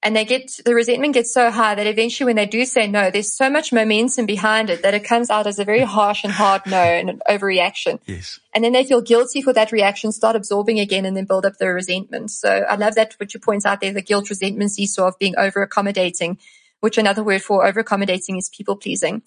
and 0.05 0.15
they 0.15 0.27
get 0.27 0.53
the 0.67 0.75
resentment 0.75 1.15
gets 1.15 1.33
so 1.33 1.51
high 1.51 1.75
that 1.75 1.87
eventually 1.87 2.27
when 2.27 2.37
they 2.37 2.45
do 2.45 2.67
say 2.67 2.87
no, 2.87 3.11
there's 3.11 3.33
so 3.33 3.49
much 3.49 3.73
momentum 3.73 4.27
behind 4.27 4.69
it 4.69 4.83
that 4.83 4.93
it 4.93 5.03
comes 5.03 5.31
out 5.31 5.47
as 5.47 5.59
a 5.59 5.65
very 5.65 5.81
harsh 5.81 6.25
and 6.25 6.33
hard 6.33 6.61
no 6.67 6.77
and 6.77 7.09
an 7.09 7.21
overreaction. 7.27 7.99
Yes. 8.05 8.39
And 8.55 8.63
then 8.63 8.75
they 8.75 8.85
feel 8.85 9.01
guilty 9.01 9.41
for 9.41 9.55
that 9.55 9.73
reaction, 9.73 10.13
start 10.13 10.37
absorbing 10.37 10.79
again 10.79 11.07
and 11.07 11.17
then 11.17 11.25
build 11.25 11.47
up 11.47 11.57
their 11.57 11.73
resentment. 11.73 12.31
So 12.31 12.51
I 12.51 12.77
love 12.77 12.97
that 12.97 13.15
what 13.19 13.33
you 13.33 13.41
point 13.41 13.65
out 13.65 13.81
there, 13.81 13.95
the 13.95 14.03
guilt 14.03 14.29
resentment 14.29 14.73
seesaw 14.73 15.09
of 15.09 15.19
being 15.19 15.35
over 15.39 15.63
accommodating, 15.63 16.39
which 16.81 16.99
another 16.99 17.25
word 17.25 17.43
for 17.43 17.67
over 17.67 17.81
accommodating 17.81 18.37
is 18.37 18.51
people 18.51 18.77
pleasing. 18.77 19.23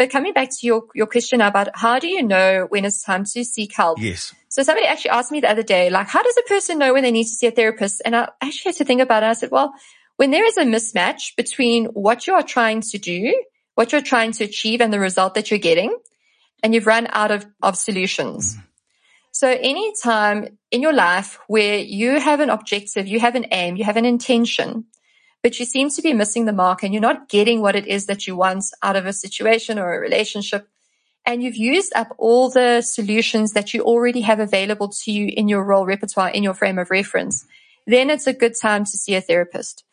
But 0.00 0.08
coming 0.08 0.32
back 0.32 0.48
to 0.48 0.66
your, 0.66 0.84
your 0.94 1.06
question 1.06 1.42
about 1.42 1.68
how 1.74 1.98
do 1.98 2.08
you 2.08 2.22
know 2.22 2.64
when 2.70 2.86
it's 2.86 3.02
time 3.02 3.24
to 3.24 3.44
seek 3.44 3.74
help? 3.74 3.98
Yes. 4.00 4.34
So 4.48 4.62
somebody 4.62 4.86
actually 4.86 5.10
asked 5.10 5.30
me 5.30 5.40
the 5.40 5.50
other 5.50 5.62
day, 5.62 5.90
like, 5.90 6.08
how 6.08 6.22
does 6.22 6.38
a 6.38 6.48
person 6.48 6.78
know 6.78 6.94
when 6.94 7.02
they 7.02 7.10
need 7.10 7.24
to 7.24 7.28
see 7.28 7.48
a 7.48 7.50
therapist? 7.50 8.00
And 8.02 8.16
I 8.16 8.30
actually 8.40 8.70
had 8.70 8.76
to 8.76 8.86
think 8.86 9.02
about 9.02 9.24
it. 9.24 9.26
I 9.26 9.34
said, 9.34 9.50
well, 9.50 9.74
when 10.16 10.30
there 10.30 10.46
is 10.46 10.56
a 10.56 10.64
mismatch 10.64 11.36
between 11.36 11.84
what 11.84 12.26
you 12.26 12.32
are 12.32 12.42
trying 12.42 12.80
to 12.80 12.96
do, 12.96 13.44
what 13.74 13.92
you're 13.92 14.00
trying 14.00 14.32
to 14.32 14.44
achieve 14.44 14.80
and 14.80 14.90
the 14.90 14.98
result 14.98 15.34
that 15.34 15.50
you're 15.50 15.60
getting, 15.60 15.94
and 16.62 16.74
you've 16.74 16.86
run 16.86 17.06
out 17.10 17.30
of, 17.30 17.44
of 17.62 17.76
solutions. 17.76 18.56
Mm. 18.56 18.62
So 19.32 19.48
anytime 19.50 20.56
in 20.70 20.80
your 20.80 20.94
life 20.94 21.38
where 21.46 21.76
you 21.76 22.18
have 22.18 22.40
an 22.40 22.48
objective, 22.48 23.06
you 23.06 23.20
have 23.20 23.34
an 23.34 23.48
aim, 23.52 23.76
you 23.76 23.84
have 23.84 23.98
an 23.98 24.06
intention, 24.06 24.86
but 25.42 25.58
you 25.58 25.64
seem 25.64 25.90
to 25.90 26.02
be 26.02 26.12
missing 26.12 26.44
the 26.44 26.52
mark 26.52 26.82
and 26.82 26.92
you're 26.92 27.00
not 27.00 27.28
getting 27.28 27.60
what 27.60 27.76
it 27.76 27.86
is 27.86 28.06
that 28.06 28.26
you 28.26 28.36
want 28.36 28.64
out 28.82 28.96
of 28.96 29.06
a 29.06 29.12
situation 29.12 29.78
or 29.78 29.94
a 29.94 30.00
relationship, 30.00 30.68
and 31.26 31.42
you've 31.42 31.56
used 31.56 31.92
up 31.94 32.08
all 32.18 32.50
the 32.50 32.82
solutions 32.82 33.52
that 33.52 33.74
you 33.74 33.82
already 33.82 34.22
have 34.22 34.40
available 34.40 34.88
to 34.88 35.12
you 35.12 35.32
in 35.36 35.48
your 35.48 35.64
role 35.64 35.86
repertoire, 35.86 36.30
in 36.30 36.42
your 36.42 36.54
frame 36.54 36.78
of 36.78 36.90
reference, 36.90 37.46
then 37.86 38.10
it's 38.10 38.26
a 38.26 38.32
good 38.32 38.54
time 38.60 38.84
to 38.84 38.96
see 38.96 39.14
a 39.14 39.20
therapist 39.20 39.84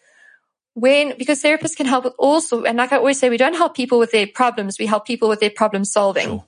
when, 0.77 1.17
because 1.17 1.41
therapists 1.41 1.75
can 1.75 1.88
help 1.88 2.03
with 2.03 2.13
also, 2.19 2.63
and 2.63 2.77
like 2.77 2.93
I 2.93 2.97
always 2.97 3.19
say, 3.19 3.31
we 3.31 3.38
don't 3.38 3.55
help 3.55 3.75
people 3.75 3.97
with 3.97 4.12
their 4.12 4.27
problems. 4.27 4.77
We 4.77 4.86
help 4.86 5.07
people 5.07 5.27
with 5.27 5.39
their 5.39 5.49
problem 5.49 5.83
solving. 5.83 6.27
Sure. 6.27 6.45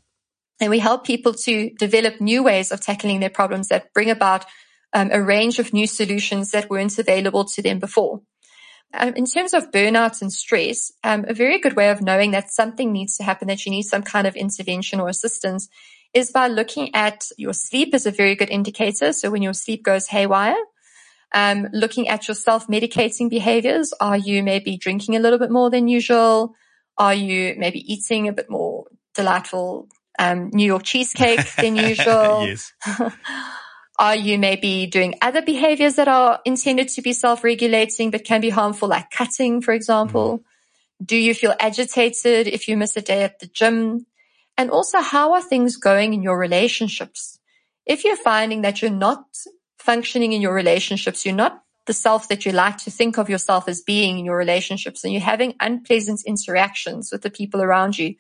And 0.62 0.69
we 0.69 0.77
help 0.77 1.03
people 1.03 1.33
to 1.33 1.71
develop 1.71 2.21
new 2.21 2.43
ways 2.43 2.71
of 2.71 2.79
tackling 2.79 3.21
their 3.21 3.31
problems 3.31 3.69
that 3.69 3.91
bring 3.91 4.12
about 4.12 4.45
um, 4.93 5.09
a 5.12 5.19
range 5.19 5.57
of 5.57 5.73
new 5.73 5.88
solutions 5.88 6.51
that 6.51 6.69
weren't 6.69 6.99
available 6.99 7.43
to 7.45 7.63
them 7.63 7.79
before. 7.79 8.21
Um, 8.93 9.13
in 9.15 9.25
terms 9.25 9.54
of 9.54 9.71
burnout 9.71 10.21
and 10.21 10.34
stress, 10.34 10.91
um, 11.04 11.25
a 11.28 11.34
very 11.34 11.60
good 11.60 11.75
way 11.75 11.89
of 11.89 12.02
knowing 12.02 12.32
that 12.32 12.52
something 12.52 12.91
needs 12.91 13.17
to 13.17 13.23
happen, 13.23 13.47
that 13.47 13.65
you 13.65 13.71
need 13.71 13.84
some 13.84 14.02
kind 14.02 14.25
of 14.25 14.36
intervention 14.36 14.99
or 14.99 15.10
assistance 15.10 15.69
is 16.13 16.32
by 16.32 16.47
looking 16.47 16.93
at 16.95 17.25
your 17.38 17.54
sleep 17.54 17.93
as 17.93 18.08
a 18.08 18.12
very 18.12 18.36
good 18.36 18.49
indicator. 18.49 19.13
So 19.13 19.30
when 19.30 19.43
your 19.43 19.54
sleep 19.54 19.84
goes 19.84 20.08
haywire, 20.08 20.58
um, 21.34 21.67
looking 21.71 22.08
at 22.08 22.28
your 22.28 22.36
self-medicating 22.36 23.30
behaviors. 23.30 23.93
Are 23.99 24.17
you 24.17 24.43
maybe 24.43 24.78
drinking 24.78 25.15
a 25.15 25.19
little 25.19 25.39
bit 25.39 25.52
more 25.52 25.69
than 25.69 25.88
usual? 25.88 26.56
Are 26.97 27.13
you 27.13 27.56
maybe 27.58 27.80
eating 27.91 28.28
a 28.28 28.34
bit 28.34 28.49
more 28.49 28.86
delightful 29.15 29.88
um, 30.17 30.49
New 30.54 30.65
York 30.65 30.84
cheesecake 30.84 31.54
than 31.56 31.75
usual? 31.89 32.47
yes. 32.47 32.73
Are 33.99 34.15
you 34.15 34.39
maybe 34.39 34.88
doing 34.88 35.15
other 35.21 35.41
behaviors 35.41 35.95
that 35.95 36.07
are 36.07 36.39
intended 36.45 36.88
to 36.89 37.01
be 37.01 37.12
self-regulating 37.12 38.12
but 38.12 38.23
can 38.23 38.39
be 38.39 38.49
harmful, 38.49 38.88
like 38.88 39.12
cutting, 39.12 39.62
for 39.62 39.73
example? 39.73 40.39
Mm. 40.39 41.05
Do 41.05 41.17
you 41.17 41.35
feel 41.35 41.53
agitated 41.59 42.47
if 42.47 42.69
you 42.69 42.77
miss 42.77 42.95
a 42.95 43.01
day 43.01 43.23
at 43.23 43.39
the 43.39 43.47
gym? 43.47 44.05
And 44.57 44.71
also, 44.71 45.01
how 45.01 45.33
are 45.33 45.41
things 45.41 45.75
going 45.75 46.13
in 46.13 46.23
your 46.23 46.38
relationships? 46.38 47.39
If 47.85 48.05
you're 48.05 48.15
finding 48.15 48.62
that 48.62 48.81
you're 48.81 48.89
not 48.89 49.25
functioning 49.77 50.31
in 50.31 50.41
your 50.41 50.53
relationships, 50.53 51.25
you're 51.25 51.35
not 51.35 51.62
the 51.85 51.93
self 51.93 52.29
that 52.29 52.45
you 52.45 52.53
like 52.53 52.77
to 52.77 52.91
think 52.91 53.17
of 53.17 53.29
yourself 53.29 53.67
as 53.67 53.81
being 53.81 54.19
in 54.19 54.25
your 54.25 54.38
relationships 54.38 55.03
and 55.03 55.12
you're 55.12 55.21
having 55.21 55.55
unpleasant 55.59 56.21
interactions 56.25 57.12
with 57.12 57.21
the 57.21 57.31
people 57.31 57.62
around 57.62 57.97
you, 57.97 58.15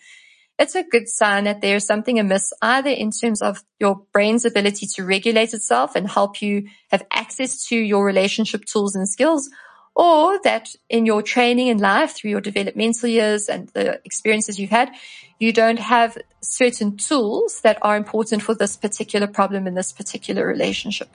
it's 0.59 0.75
a 0.75 0.83
good 0.83 1.07
sign 1.07 1.45
that 1.45 1.61
there's 1.61 1.85
something 1.85 2.19
amiss 2.19 2.51
either 2.61 2.89
in 2.89 3.11
terms 3.11 3.41
of 3.41 3.63
your 3.79 4.01
brain's 4.11 4.43
ability 4.43 4.87
to 4.95 5.05
regulate 5.05 5.53
itself 5.53 5.95
and 5.95 6.09
help 6.09 6.41
you 6.41 6.67
have 6.91 7.03
access 7.11 7.65
to 7.67 7.77
your 7.77 8.05
relationship 8.05 8.65
tools 8.65 8.93
and 8.93 9.07
skills, 9.07 9.49
or 9.95 10.37
that 10.43 10.69
in 10.89 11.05
your 11.05 11.21
training 11.21 11.67
in 11.67 11.77
life 11.77 12.11
through 12.11 12.31
your 12.31 12.41
developmental 12.41 13.07
years 13.07 13.47
and 13.47 13.69
the 13.69 14.01
experiences 14.03 14.59
you've 14.59 14.69
had, 14.69 14.91
you 15.39 15.53
don't 15.53 15.79
have 15.79 16.17
certain 16.41 16.97
tools 16.97 17.61
that 17.61 17.77
are 17.81 17.95
important 17.95 18.43
for 18.43 18.53
this 18.53 18.75
particular 18.75 19.27
problem 19.27 19.65
in 19.65 19.75
this 19.75 19.93
particular 19.93 20.45
relationship. 20.45 21.09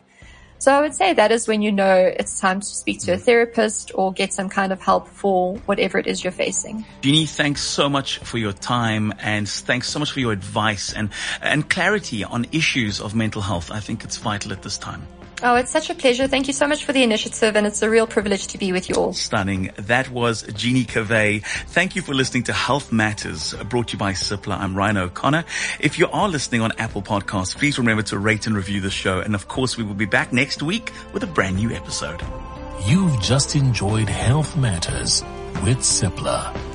So 0.58 0.72
I 0.72 0.80
would 0.80 0.94
say 0.94 1.12
that 1.12 1.30
is 1.30 1.46
when 1.46 1.62
you 1.62 1.72
know 1.72 1.94
it's 1.94 2.40
time 2.40 2.60
to 2.60 2.66
speak 2.66 3.00
to 3.00 3.12
a 3.12 3.14
mm-hmm. 3.16 3.24
therapist 3.24 3.92
or 3.94 4.12
get 4.12 4.32
some 4.32 4.48
kind 4.48 4.72
of 4.72 4.80
help 4.80 5.08
for 5.08 5.56
whatever 5.66 5.98
it 5.98 6.06
is 6.06 6.24
you're 6.24 6.32
facing. 6.32 6.84
Jeannie, 7.02 7.26
thanks 7.26 7.62
so 7.62 7.88
much 7.88 8.18
for 8.18 8.38
your 8.38 8.52
time 8.52 9.12
and 9.18 9.48
thanks 9.48 9.88
so 9.88 9.98
much 9.98 10.12
for 10.12 10.20
your 10.20 10.32
advice 10.32 10.92
and, 10.92 11.10
and 11.42 11.68
clarity 11.68 12.24
on 12.24 12.46
issues 12.52 13.00
of 13.00 13.14
mental 13.14 13.42
health. 13.42 13.70
I 13.70 13.80
think 13.80 14.04
it's 14.04 14.16
vital 14.16 14.52
at 14.52 14.62
this 14.62 14.78
time. 14.78 15.06
Oh, 15.46 15.56
it's 15.56 15.70
such 15.70 15.90
a 15.90 15.94
pleasure. 15.94 16.26
Thank 16.26 16.46
you 16.46 16.54
so 16.54 16.66
much 16.66 16.86
for 16.86 16.94
the 16.94 17.02
initiative 17.02 17.54
and 17.54 17.66
it's 17.66 17.82
a 17.82 17.90
real 17.90 18.06
privilege 18.06 18.46
to 18.46 18.58
be 18.58 18.72
with 18.72 18.88
you 18.88 18.94
all. 18.94 19.12
Stunning. 19.12 19.72
That 19.76 20.08
was 20.08 20.42
Jeannie 20.42 20.86
Cavey. 20.86 21.44
Thank 21.44 21.94
you 21.96 22.00
for 22.00 22.14
listening 22.14 22.44
to 22.44 22.54
Health 22.54 22.90
Matters 22.90 23.52
brought 23.68 23.88
to 23.88 23.92
you 23.92 23.98
by 23.98 24.12
Cipla. 24.12 24.58
I'm 24.58 24.74
Ryan 24.74 24.96
O'Connor. 24.96 25.44
If 25.80 25.98
you 25.98 26.08
are 26.08 26.30
listening 26.30 26.62
on 26.62 26.72
Apple 26.78 27.02
Podcasts, 27.02 27.54
please 27.54 27.76
remember 27.76 28.02
to 28.04 28.18
rate 28.18 28.46
and 28.46 28.56
review 28.56 28.80
the 28.80 28.90
show. 28.90 29.20
And 29.20 29.34
of 29.34 29.46
course, 29.46 29.76
we 29.76 29.84
will 29.84 29.92
be 29.92 30.06
back 30.06 30.32
next 30.32 30.62
week 30.62 30.92
with 31.12 31.22
a 31.24 31.26
brand 31.26 31.56
new 31.56 31.70
episode. 31.72 32.22
You've 32.86 33.20
just 33.20 33.54
enjoyed 33.54 34.08
Health 34.08 34.56
Matters 34.56 35.22
with 35.62 35.80
Cipla. 35.80 36.73